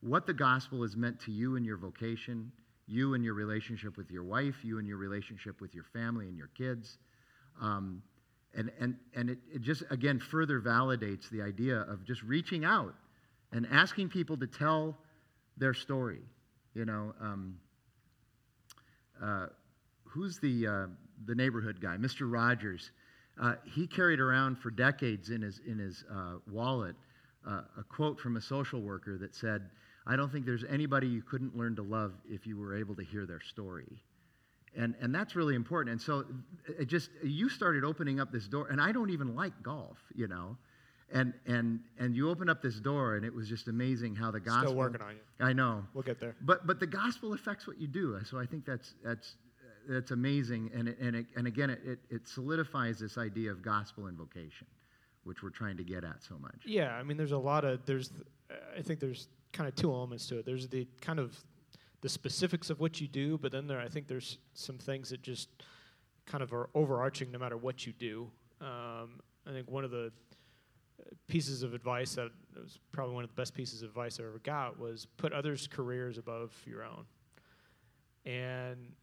[0.02, 2.52] what the gospel has meant to you and your vocation,
[2.88, 6.38] you and your relationship with your wife, you and your relationship with your family and
[6.38, 6.98] your kids.
[7.62, 8.02] Um,
[8.56, 12.94] and and, and it, it just, again, further validates the idea of just reaching out
[13.52, 14.98] and asking people to tell
[15.58, 16.22] their story.
[16.74, 17.58] You know, um,
[19.24, 19.48] uh,
[20.06, 20.86] who's the, uh,
[21.26, 21.98] the neighborhood guy?
[21.98, 22.32] Mr.
[22.32, 22.92] Rogers.
[23.42, 26.96] Uh, he carried around for decades in his, in his uh, wallet
[27.48, 29.70] uh, a quote from a social worker that said,
[30.06, 33.04] I don't think there's anybody you couldn't learn to love if you were able to
[33.04, 34.04] hear their story.
[34.76, 35.92] And, and that's really important.
[35.92, 36.26] And so
[36.68, 40.28] it just, you started opening up this door, and I don't even like golf, you
[40.28, 40.58] know.
[41.12, 44.40] And, and, and you opened up this door, and it was just amazing how the
[44.40, 44.70] gospel.
[44.70, 45.46] Still working on you.
[45.46, 45.86] I know.
[45.94, 46.36] We'll get there.
[46.42, 48.20] But, but the gospel affects what you do.
[48.26, 49.36] So I think that's, that's,
[49.88, 50.72] that's amazing.
[50.74, 54.68] And, it, and, it, and again, it, it solidifies this idea of gospel invocation
[55.26, 56.64] which we're trying to get at so much.
[56.66, 58.12] Yeah, I mean, there's a lot of there's,
[58.78, 60.46] I think there's kind of two elements to it.
[60.46, 61.38] There's the kind of
[62.04, 65.22] the specifics of what you do, but then there I think there's some things that
[65.22, 65.48] just
[66.26, 68.30] kind of are overarching no matter what you do.
[68.60, 70.12] Um, I think one of the
[71.28, 74.40] pieces of advice that was probably one of the best pieces of advice I ever
[74.44, 77.06] got was put others' careers above your own.
[78.26, 78.94] And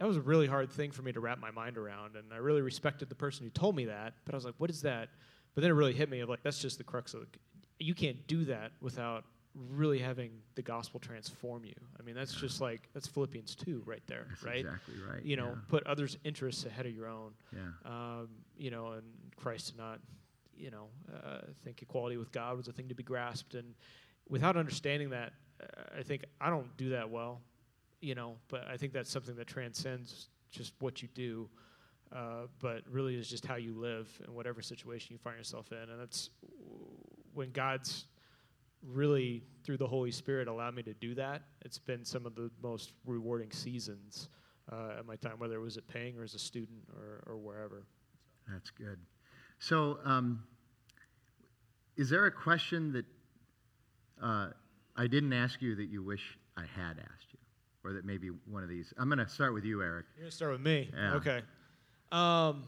[0.00, 2.16] that was a really hard thing for me to wrap my mind around.
[2.16, 4.70] And I really respected the person who told me that, but I was like, what
[4.70, 5.08] is that?
[5.54, 7.28] But then it really hit me of like that's just the crux of it.
[7.78, 9.24] You can't do that without
[9.54, 11.74] really having the gospel transform you.
[11.98, 12.40] I mean, that's yeah.
[12.40, 14.60] just like that's Philippians two right there, that's right?
[14.60, 15.24] Exactly right.
[15.24, 15.60] You know, yeah.
[15.68, 17.32] put others' interests ahead of your own.
[17.52, 17.90] Yeah.
[17.90, 19.02] Um, you know, and
[19.36, 20.00] Christ did not,
[20.56, 23.74] you know, uh, think equality with God was a thing to be grasped, and
[24.28, 25.32] without understanding that,
[25.62, 27.40] uh, I think I don't do that well.
[28.00, 31.50] You know, but I think that's something that transcends just what you do
[32.14, 35.90] uh, but really is just how you live in whatever situation you find yourself in.
[35.90, 36.30] And that's
[37.34, 38.06] when God's
[38.86, 41.42] really, through the Holy Spirit, allowed me to do that.
[41.64, 44.28] It's been some of the most rewarding seasons
[44.72, 47.36] uh, at my time, whether it was at Ping or as a student or, or
[47.36, 47.86] wherever.
[48.50, 48.98] That's good.
[49.58, 50.42] So, um,
[51.96, 53.04] is there a question that
[54.22, 54.48] uh,
[54.96, 57.38] I didn't ask you that you wish I had asked you?
[57.82, 58.92] Or that maybe one of these.
[58.98, 60.04] I'm going to start with you, Eric.
[60.14, 60.90] You're going to start with me?
[60.94, 61.14] Yeah.
[61.14, 61.40] Okay.
[62.12, 62.64] Um,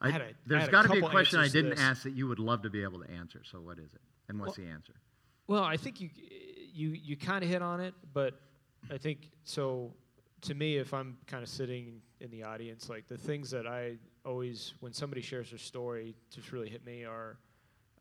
[0.00, 2.62] I, a, there's got to be a question I didn't ask that you would love
[2.62, 3.42] to be able to answer.
[3.44, 4.94] So what is it, and what's well, the answer?
[5.46, 6.10] Well, I think you
[6.72, 8.40] you you kind of hit on it, but
[8.90, 9.92] I think so.
[10.42, 13.96] To me, if I'm kind of sitting in the audience, like the things that I
[14.24, 17.38] always, when somebody shares their story, just really hit me are,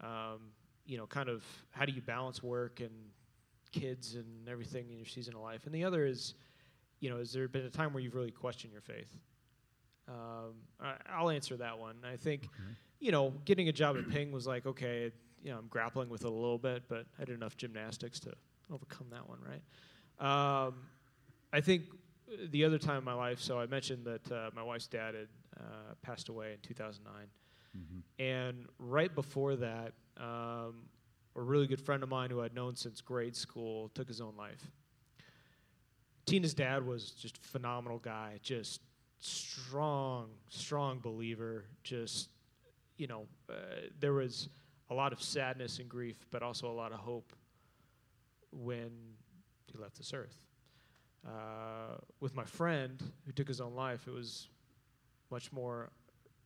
[0.01, 0.51] um,
[0.85, 2.91] you know, kind of how do you balance work and
[3.71, 6.35] kids and everything in your season of life, and the other is
[6.99, 9.19] you know, has there been a time where you've really questioned your faith?
[10.07, 11.97] Um, I, I'll answer that one.
[12.09, 12.73] I think, Okay.
[12.99, 15.11] you know, getting a job at Ping was like, okay,
[15.45, 18.33] you know, I'm grappling with it a little bit, but I did enough gymnastics to
[18.73, 19.61] overcome that one, right?
[20.67, 20.73] Um,
[21.53, 21.83] I think
[22.49, 25.27] the other time in my life, so I mentioned that uh, my wife's dad had
[25.59, 27.27] uh, passed away in 2009.
[27.77, 28.01] Mhm.
[28.17, 30.89] And right before that, um,
[31.35, 34.35] a really good friend of mine who I'd known since grade school took his own
[34.35, 34.71] life.
[36.25, 38.81] Tina's dad was just a phenomenal guy, just
[39.19, 41.65] strong, strong believer.
[41.83, 42.29] Just,
[42.97, 43.53] you know, uh,
[43.99, 44.49] there was
[44.89, 47.33] a lot of sadness and grief, but also a lot of hope
[48.51, 48.91] when
[49.65, 50.45] he left this earth.
[51.25, 54.47] Uh, with my friend who took his own life, it was
[55.31, 55.89] much more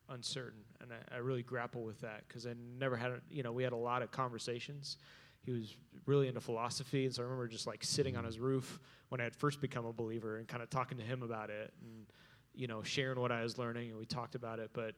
[0.08, 3.52] uncertain, and I, I really grapple with that because I never had, a, you know,
[3.52, 4.96] we had a lot of conversations.
[5.44, 5.76] He was
[6.06, 8.80] really into philosophy, and so I remember just like sitting on his roof
[9.10, 11.72] when I had first become a believer and kind of talking to him about it,
[11.82, 12.06] and
[12.54, 14.70] you know, sharing what I was learning, and we talked about it.
[14.72, 14.94] But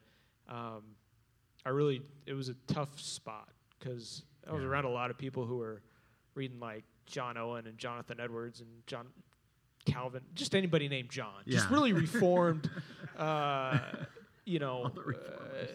[0.49, 0.83] um,
[1.65, 3.49] I really, it was a tough spot
[3.79, 4.69] because I was Yeah.
[4.69, 5.83] around a lot of people who were
[6.35, 9.09] reading like John Owen and Jonathan Edwards and John
[9.87, 12.71] Calvin, just anybody named John, just really reformed,
[13.17, 13.81] uh,
[14.45, 15.67] you know, uh,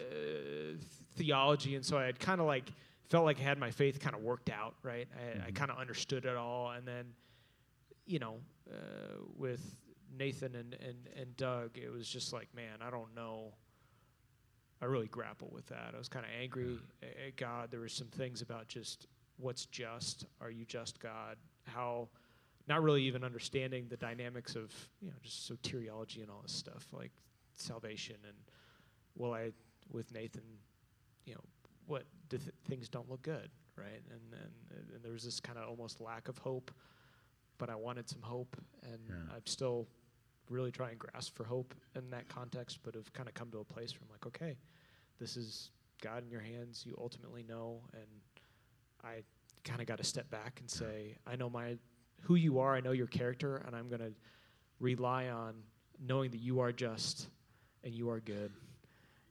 [1.16, 2.70] theology, and so I had kind of like
[3.08, 5.08] felt like I had my faith kind of worked out, right?
[5.16, 5.54] I, I Mhm.
[5.54, 7.14] kind of understood it all, and then,
[8.06, 8.74] you know, uh,
[9.36, 9.80] with
[10.16, 13.54] Nathan and, and and Doug, it was just like, man, I don't know.
[14.80, 15.92] I really grapple with that.
[15.94, 17.70] I was kind of angry at God.
[17.70, 19.06] There were some things about just
[19.36, 20.24] what's just.
[20.40, 21.36] Are you just God?
[21.66, 22.08] How
[22.68, 26.86] not really even understanding the dynamics of you know just soteriology and all this stuff
[26.92, 27.10] like
[27.56, 28.36] salvation and
[29.16, 29.50] well I
[29.90, 30.42] with Nathan
[31.24, 31.40] you know
[31.86, 35.58] what do th- things don't look good right and and, and there was this kind
[35.58, 36.70] of almost lack of hope
[37.56, 39.34] but I wanted some hope and Yeah.
[39.34, 39.88] I'm still
[40.50, 43.58] really try and grasp for hope in that context but have kind of come to
[43.58, 44.56] a place where I'm like okay
[45.18, 45.70] this is
[46.02, 48.06] God in your hands you ultimately know and
[49.04, 49.22] I
[49.64, 51.76] kind of got to step back and say I know my
[52.22, 54.12] who you are, I know your character, and I'm going to
[54.80, 55.54] rely on
[56.04, 57.28] knowing that you are just
[57.84, 58.50] and you are good,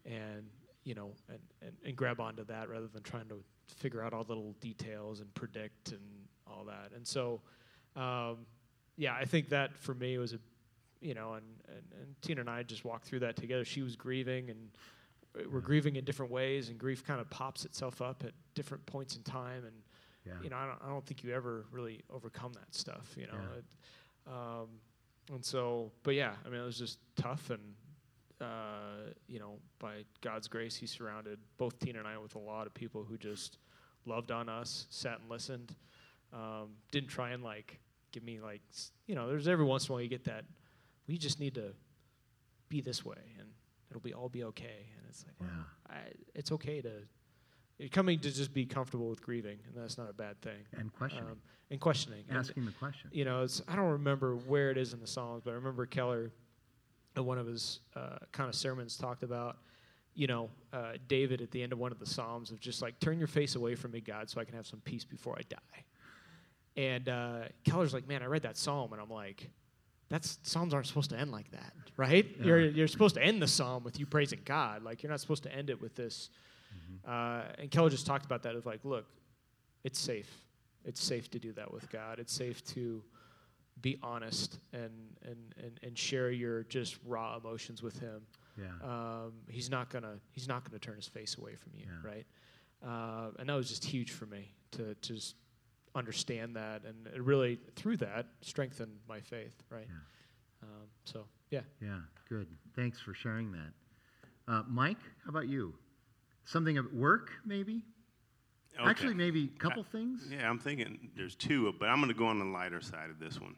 [0.06, 0.44] and
[0.84, 3.44] you know, and, and, and grab onto that rather than trying to
[3.76, 6.02] figure out all the little details and predict and
[6.48, 6.92] all that.
[6.96, 7.42] And so,
[7.98, 8.38] um,
[8.96, 10.40] yeah, I think that for me was a,
[11.02, 13.64] you know, and, and, and Tina and I just walked through that together.
[13.66, 14.70] She was grieving, and
[15.52, 19.16] we're grieving in different ways, and grief kind of pops itself up at different points
[19.16, 19.76] in time, and
[20.26, 20.34] Yeah.
[20.44, 23.34] you know, I don't, I don't think you ever really overcome that stuff, you know.
[23.34, 23.58] Yeah.
[23.58, 23.66] It,
[24.34, 24.68] um,
[25.34, 27.62] and so, but yeah, I mean, it was just tough, and
[28.40, 32.68] uh, you know, by God's grace, He surrounded both Tina and I with a lot
[32.68, 33.58] of people who just
[34.06, 35.76] loved on us, sat and listened,
[36.34, 37.80] um, didn't try and like
[38.12, 38.62] give me like,
[39.08, 40.46] you know, there's every once in a while you get that,
[41.08, 41.74] we just need to
[42.70, 43.48] be this way, and
[43.90, 45.96] it'll be all be okay, and it's like, Yeah.
[45.96, 46.00] I,
[46.36, 46.92] it's okay to.
[47.80, 50.58] You're coming to just be comfortable with grieving, and that's not a bad thing.
[50.76, 51.30] And questioning.
[51.30, 51.38] Um,
[51.70, 52.24] and questioning.
[52.28, 53.12] And, Asking the question.
[53.14, 55.86] you know, it's, I don't remember where it is in the Psalms, but I remember
[55.86, 56.32] Keller,
[57.16, 59.58] in one of his uh, kind of sermons, talked about,
[60.16, 63.00] you know, uh, David at the end of one of the Psalms of just like,
[63.00, 65.44] turn your face away from me, God, so I can have some peace before I
[65.48, 65.84] die.
[66.78, 69.52] And uh, Keller's like, man, I read that Psalm, and I'm like,
[70.10, 72.26] that's Psalms aren't supposed to end like that, right?
[72.40, 72.46] Yeah.
[72.46, 74.84] You're you're supposed to end the Psalm with you praising God.
[74.84, 76.30] Like you're not supposed to end it with this.
[77.08, 79.06] Uh, and Keller just talked about that of like, look,
[79.84, 80.30] it's safe.
[80.86, 82.20] It's safe to do that with God.
[82.20, 83.04] It's safe to
[83.82, 84.92] be honest and
[85.24, 88.22] and and, and share your just raw emotions with Him.
[88.58, 88.66] Yeah.
[88.84, 92.10] Um, he's not gonna he's not gonna turn his face away from you, Yeah.
[92.10, 92.26] right?
[92.86, 95.36] Uh, and that was just huge for me to to just
[95.98, 99.88] understand that, and it really through that strengthened my faith, right?
[100.64, 102.00] Um, so yeah, Yeah.
[102.30, 102.48] Good.
[102.76, 103.72] Thanks for sharing that.
[104.48, 105.74] Uh, Mike, how about you?
[106.44, 107.84] Something at work, maybe?
[108.80, 108.90] Okay.
[108.90, 110.28] Actually, maybe a couple things?
[110.30, 113.18] Yeah, I'm thinking there's two, but I'm going to go on the lighter side of
[113.18, 113.56] this one.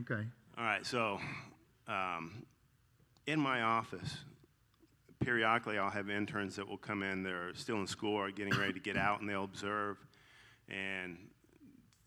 [0.00, 0.24] Okay.
[0.56, 1.18] All right, so
[1.88, 2.44] um,
[3.26, 4.18] in my office,
[5.18, 7.22] periodically I'll have interns that will come in.
[7.22, 9.96] They're still in school or getting ready to get out, and they'll observe
[10.70, 11.18] and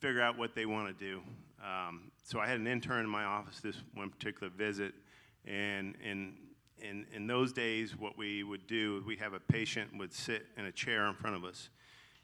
[0.04, 1.22] figure out what they want to do.
[1.64, 4.93] Um, so I had an intern in my office this one particular visit,
[5.45, 6.34] and in
[6.78, 10.66] in in those days, what we would do, we have a patient would sit in
[10.66, 11.70] a chair in front of us,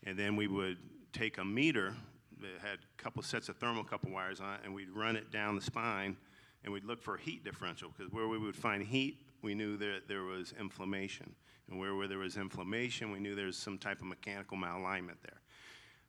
[0.03, 0.77] and then we would
[1.13, 1.95] take a meter
[2.41, 5.55] that had a couple sets of thermocouple wires on it, and we'd run it down
[5.55, 6.17] the spine,
[6.65, 9.77] and we'd look for a heat differential because where we would find heat, we knew
[9.77, 11.33] that there was inflammation,
[11.69, 15.21] and where, where there was inflammation, we knew there was some type of mechanical malalignment
[15.21, 15.39] there.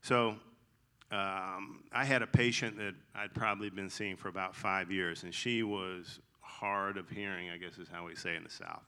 [0.02, 0.34] So
[1.10, 5.34] um, I had a patient that I'd probably been seeing for about five years, and
[5.34, 8.84] she was hard of hearing, I guess is how we say in the South.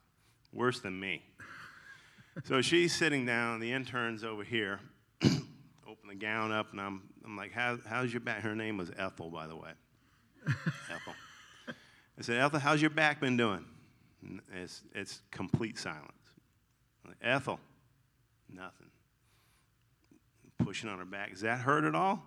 [0.53, 1.23] Worse than me.
[2.45, 4.79] so she's sitting down, the intern's over here,
[5.23, 8.43] open the gown up, and I'm, I'm like, How, How's your back?
[8.43, 9.71] Her name was Ethel, by the way.
[10.47, 11.15] Ethel.
[12.19, 13.65] I said, Ethel, how's your back been doing?
[14.55, 16.13] It's, it's complete silence.
[17.05, 17.59] Like, Ethel,
[18.49, 18.92] nothing.
[20.65, 21.31] Pushing on her back.
[21.31, 22.23] Does that hurt at all?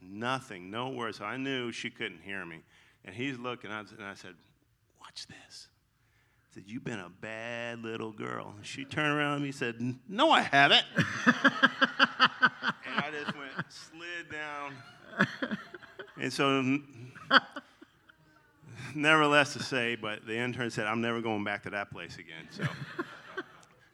[0.00, 1.18] Nothing, no words.
[1.18, 2.62] So I knew she couldn't hear me.
[3.04, 4.34] And he's looking, and I said,
[5.00, 5.68] Watch this.
[6.50, 8.54] I said, You've been a bad little girl.
[8.56, 9.76] And she turned around and he said,
[10.08, 10.84] No, I haven't.
[11.26, 11.34] and
[12.96, 14.74] I just went, slid down.
[16.20, 16.78] And so,
[18.94, 22.46] nevertheless to say, but the intern said, I'm never going back to that place again.
[22.50, 22.64] So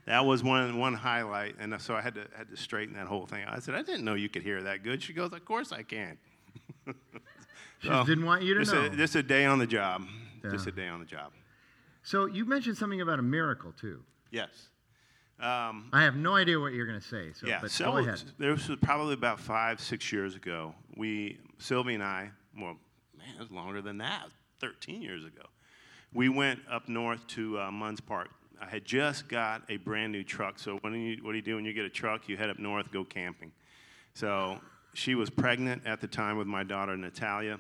[0.09, 1.56] that was one, one highlight.
[1.61, 3.44] And so I had to, had to straighten that whole thing.
[3.44, 3.56] Out.
[3.56, 5.02] I said, I didn't know you could hear that good.
[5.02, 6.18] She goes, Of course I can.
[7.80, 8.86] She didn't want you to just know.
[8.86, 10.04] A, just a day on the job.
[10.42, 10.50] Yeah.
[10.50, 11.30] Just a day on the job.
[12.02, 14.02] So you mentioned something about a miracle too.
[14.32, 14.48] Yes.
[15.38, 17.32] Um, I have no idea what you're going to say.
[17.32, 18.20] So, yeah, but so go ahead.
[18.38, 20.74] This was probably about five, six years ago.
[20.96, 22.30] We, Sylvie and I,
[22.61, 22.76] well,
[23.16, 24.26] man, it was longer than that,
[24.61, 25.42] 13 years ago.
[26.12, 28.30] We went up north to uh, Munds Park.
[28.61, 30.59] I had just got a brand new truck.
[30.59, 32.28] So when you, what do you do when you get a truck?
[32.28, 33.52] You head up north, go camping.
[34.14, 34.59] So
[34.94, 37.59] she was pregnant at the time with my daughter Natalia.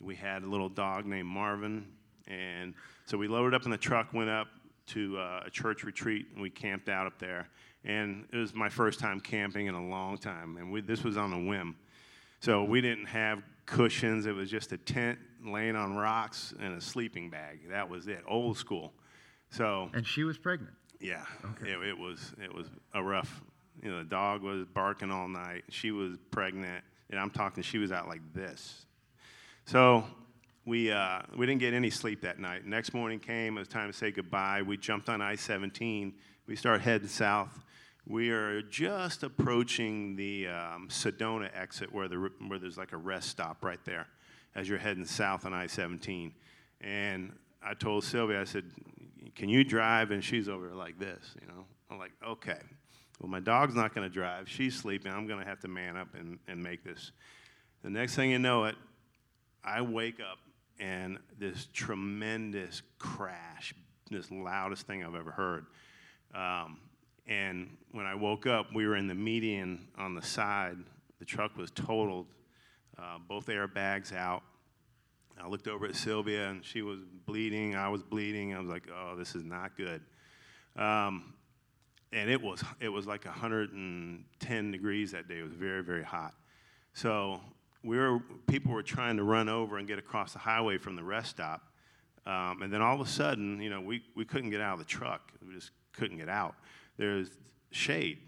[0.00, 1.86] We had a little dog named Marvin,
[2.28, 2.74] and
[3.06, 4.48] so we loaded up in the truck, went up
[4.88, 7.48] to uh, a church retreat, and we camped out up there.
[7.84, 11.16] And it was my first time camping in a long time, and we, this was
[11.16, 11.76] on a whim.
[12.40, 16.80] So we didn't have cushions; it was just a tent laying on rocks and a
[16.80, 17.60] sleeping bag.
[17.70, 18.92] That was it, old school.
[19.50, 20.74] So and she was pregnant.
[21.00, 21.72] Yeah, okay.
[21.72, 23.42] it, it was it was a rough.
[23.82, 25.64] You know, the dog was barking all night.
[25.68, 27.62] She was pregnant, and I'm talking.
[27.62, 28.86] She was out like this.
[29.66, 30.04] So
[30.66, 32.66] we, uh, we didn't get any sleep that night.
[32.66, 34.62] Next morning came, it was time to say goodbye.
[34.62, 36.12] We jumped on I 17.
[36.46, 37.64] We started heading south.
[38.04, 43.28] We are just approaching the um, Sedona exit where, the, where there's like a rest
[43.28, 44.08] stop right there
[44.56, 46.32] as you're heading south on I 17.
[46.80, 47.32] And
[47.64, 48.64] I told Sylvia, I said,
[49.36, 50.10] Can you drive?
[50.10, 51.64] And she's over like this, you know.
[51.90, 52.58] I'm like, Okay.
[53.20, 54.48] Well, my dog's not going to drive.
[54.48, 55.10] She's sleeping.
[55.10, 57.12] I'm going to have to man up and, and make this.
[57.82, 58.74] The next thing you know it,
[59.64, 60.38] I wake up
[60.78, 63.74] and this tremendous crash,
[64.10, 65.66] this loudest thing I've ever heard.
[66.34, 66.78] Um,
[67.26, 70.76] and when I woke up, we were in the median on the side.
[71.18, 72.26] The truck was totaled,
[72.98, 74.42] uh, both airbags out.
[75.42, 77.74] I looked over at Sylvia, and she was bleeding.
[77.76, 78.54] I was bleeding.
[78.54, 80.02] I was like, "Oh, this is not good."
[80.76, 81.34] Um,
[82.12, 85.38] and it was it was like 110 degrees that day.
[85.38, 86.34] It was very very hot.
[86.94, 87.40] So
[87.86, 91.04] we were, people were trying to run over and get across the highway from the
[91.04, 91.62] rest stop.
[92.26, 94.78] Um, and then all of a sudden, you know, we, we couldn't get out of
[94.80, 95.30] the truck.
[95.46, 96.56] We just couldn't get out.
[96.96, 97.30] There's
[97.70, 98.18] shade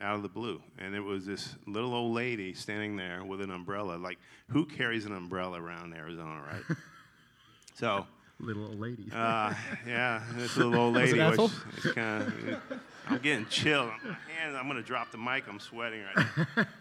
[0.00, 0.62] out of the blue.
[0.78, 3.96] And it was this little old lady standing there with an umbrella.
[3.96, 6.76] Like, who carries an umbrella around Arizona, right?
[7.74, 8.06] so.
[8.38, 9.06] Little old lady.
[9.12, 9.52] uh,
[9.86, 11.20] yeah, this little old lady.
[11.20, 12.62] Which, it's kind of,
[13.06, 13.90] I'm getting chilled.
[14.02, 15.44] My hands, I'm going to drop the mic.
[15.46, 16.26] I'm sweating right
[16.56, 16.66] now.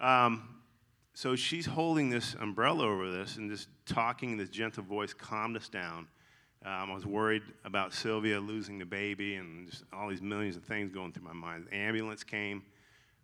[0.00, 0.42] Um,
[1.14, 5.56] so she's holding this umbrella over this and just talking, in this gentle voice calmed
[5.56, 6.08] us down.
[6.64, 10.64] Um, I was worried about Sylvia losing the baby and just all these millions of
[10.64, 11.66] things going through my mind.
[11.70, 12.62] The ambulance came.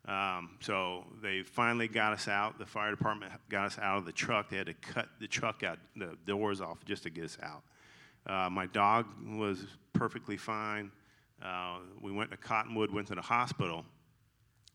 [0.07, 2.59] Um, so they finally got us out.
[2.59, 4.51] The fire department got us out of the truck.
[4.51, 7.63] They had to cut the truck out, the doors off just to get us out.
[8.27, 10.91] Uh, my dog was perfectly fine.
[11.43, 13.85] Uh, we went to Cottonwood, went to the hospital,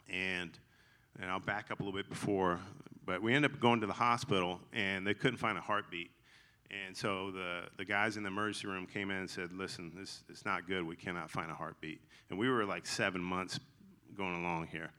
[0.10, 0.52] and
[1.22, 2.60] and I'll back up a little bit before
[3.06, 6.10] but we ended up going to the hospital, and they couldn't find a heartbeat.
[6.72, 10.24] And so the, the guys in the emergency room came in and said, listen, this
[10.30, 10.86] it's not good.
[10.86, 12.02] We cannot find a heartbeat.
[12.30, 13.60] And we were like seven months
[14.18, 14.92] going along here.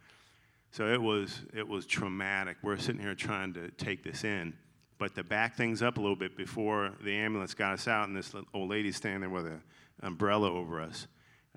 [0.71, 2.57] So it was, it was traumatic.
[2.63, 4.55] We're sitting here trying to take this in.
[4.99, 8.17] But to back things up a little bit before the ambulance got us out, and
[8.17, 9.63] this old lady standing there with an
[10.03, 11.07] umbrella over us,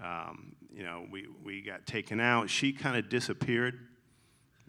[0.04, 2.50] um, you know, we, we got taken out.
[2.50, 3.80] She kind of disappeared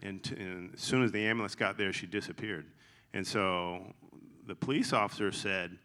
[0.03, 2.65] and, t- and as soon as the ambulance got there, she disappeared.
[3.13, 3.93] And so
[4.51, 5.77] the police officer said,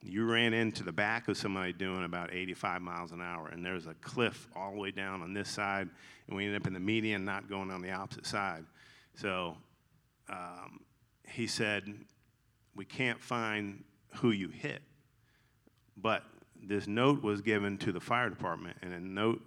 [0.00, 3.88] You ran into the back of somebody doing about 85 miles an hour, and there's
[3.88, 5.88] a cliff all the way down on this side,
[6.28, 8.64] and we ended up in the median, not going on the opposite side.
[9.16, 9.56] So
[10.28, 10.78] um,
[11.28, 11.92] he said,
[12.76, 13.82] We can't find
[14.14, 14.82] who you hit.
[15.96, 16.22] But
[16.62, 19.42] this note was given to the fire department, and a note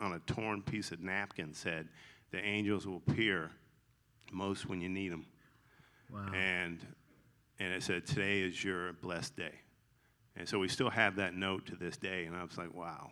[0.00, 1.86] on a torn piece of napkin said,
[2.32, 3.52] The angels will appear
[4.32, 5.26] most when you need them.
[6.12, 6.32] Wow.
[6.34, 6.84] And,
[7.58, 9.54] and it said, Today is your blessed day.
[10.36, 12.24] And so we still have that note to this day.
[12.24, 13.10] And I was like, Wow.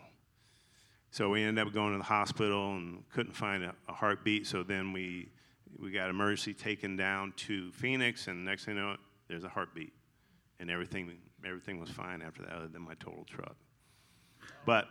[1.11, 4.47] So we ended up going to the hospital and couldn't find a, a heartbeat.
[4.47, 5.31] So then we,
[5.79, 8.29] we got emergency taken down to Phoenix.
[8.29, 8.97] And next thing you know,
[9.29, 9.93] there's a heartbeat.
[10.61, 11.11] And everything,
[11.45, 13.57] everything was fine after that, other than my total truck.
[14.65, 14.89] But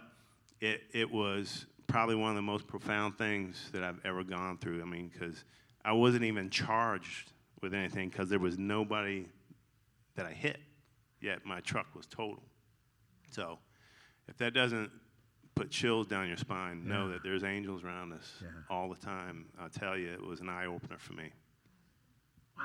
[0.62, 4.82] it, it was probably one of the most profound things that I've ever gone through.
[4.82, 5.44] I mean, because
[5.84, 9.28] I wasn't even charged with anything because there was nobody
[10.16, 10.60] that I hit,
[11.22, 12.44] yet my truck was total.
[13.32, 13.60] So
[14.28, 14.92] if that doesn't
[15.56, 18.50] put chills down your spine, know that there's angels around us Yeah.
[18.70, 19.46] all the time.
[19.60, 21.32] I'll tell you, it was an eye opener for me.
[22.58, 22.64] Wow.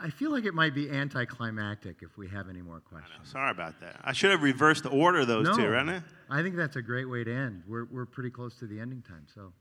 [0.00, 3.30] I feel like it might be anticlimactic if we have any more questions.
[3.30, 4.00] Sorry about that.
[4.04, 5.88] I should have reversed the order of those no, two, right?
[6.28, 6.38] I?
[6.38, 7.64] I think that's a great way to end.
[7.66, 9.26] We're, we're pretty close to the ending time.
[9.34, 9.52] So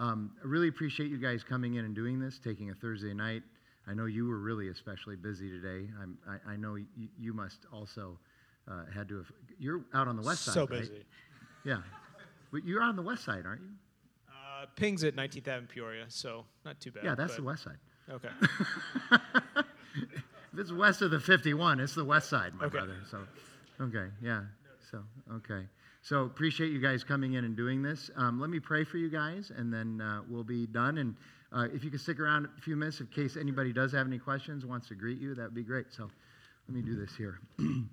[0.00, 3.42] um, I really appreciate you guys coming in and doing this, taking a Thursday night.
[3.86, 5.88] I know you were really especially busy today.
[6.02, 6.86] I'm, I, I know you,
[7.18, 8.18] you must also
[8.70, 9.26] uh, had to have.
[9.58, 10.80] You're out on the west side, so right?
[10.80, 11.04] busy.
[11.64, 11.78] Yeah.
[12.52, 13.68] But you're on the west side, aren't you?
[14.28, 17.04] Uh, Ping's at 19th Avenue, Peoria, so not too bad.
[17.04, 17.78] Yeah, that's but- the west side.
[18.10, 18.28] Okay.
[20.52, 22.78] If it's west of the 51, it's the west side, my Okay.
[22.78, 22.96] brother.
[23.08, 23.18] So,
[23.80, 24.42] okay, yeah.
[24.90, 24.98] So,
[25.34, 25.66] okay.
[26.02, 28.10] So, appreciate you guys coming in and doing this.
[28.16, 30.96] Um, let me pray for you guys, and then uh, we'll be done.
[30.96, 31.14] And
[31.52, 34.18] uh, if you could stick around a few minutes in case anybody does have any
[34.18, 35.86] questions, wants to greet you, that would be great.
[35.90, 36.08] So,
[36.66, 37.40] let me do this here.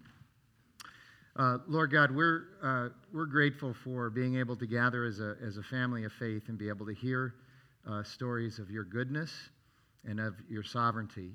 [1.38, 5.58] Uh, Lord God, we're, uh, we're grateful for being able to gather as a, as
[5.58, 7.36] a family of faith and be able to hear
[7.88, 9.32] uh, stories of your goodness
[10.04, 11.34] and of your sovereignty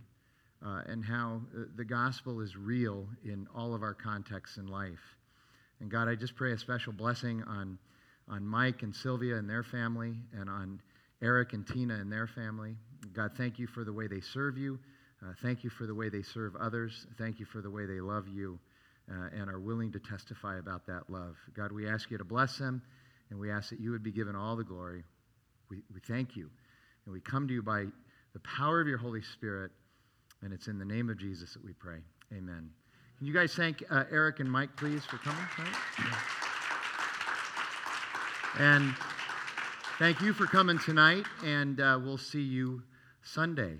[0.66, 1.40] uh, and how
[1.76, 4.98] the gospel is real in all of our contexts in life.
[5.82, 7.76] And God, I just pray a special blessing on,
[8.28, 10.80] on Mike and Sylvia and their family, and on
[11.20, 12.76] Eric and Tina and their family.
[13.12, 14.78] God, thank you for the way they serve you.
[15.20, 17.06] Uh, thank you for the way they serve others.
[17.18, 18.60] Thank you for the way they love you
[19.10, 21.36] uh, and are willing to testify about that love.
[21.52, 22.80] God, we ask you to bless them,
[23.30, 25.02] and we ask that you would be given all the glory.
[25.68, 26.48] We, we thank you,
[27.06, 27.86] and we come to you by
[28.34, 29.72] the power of your Holy Spirit.
[30.42, 31.98] And it's in the name of Jesus that we pray.
[32.32, 32.70] Amen.
[33.22, 35.76] Can you guys thank uh, Eric and Mike, please, for coming tonight?
[38.58, 38.96] And
[40.00, 42.82] thank you for coming tonight, and uh, we'll see you
[43.22, 43.78] Sunday.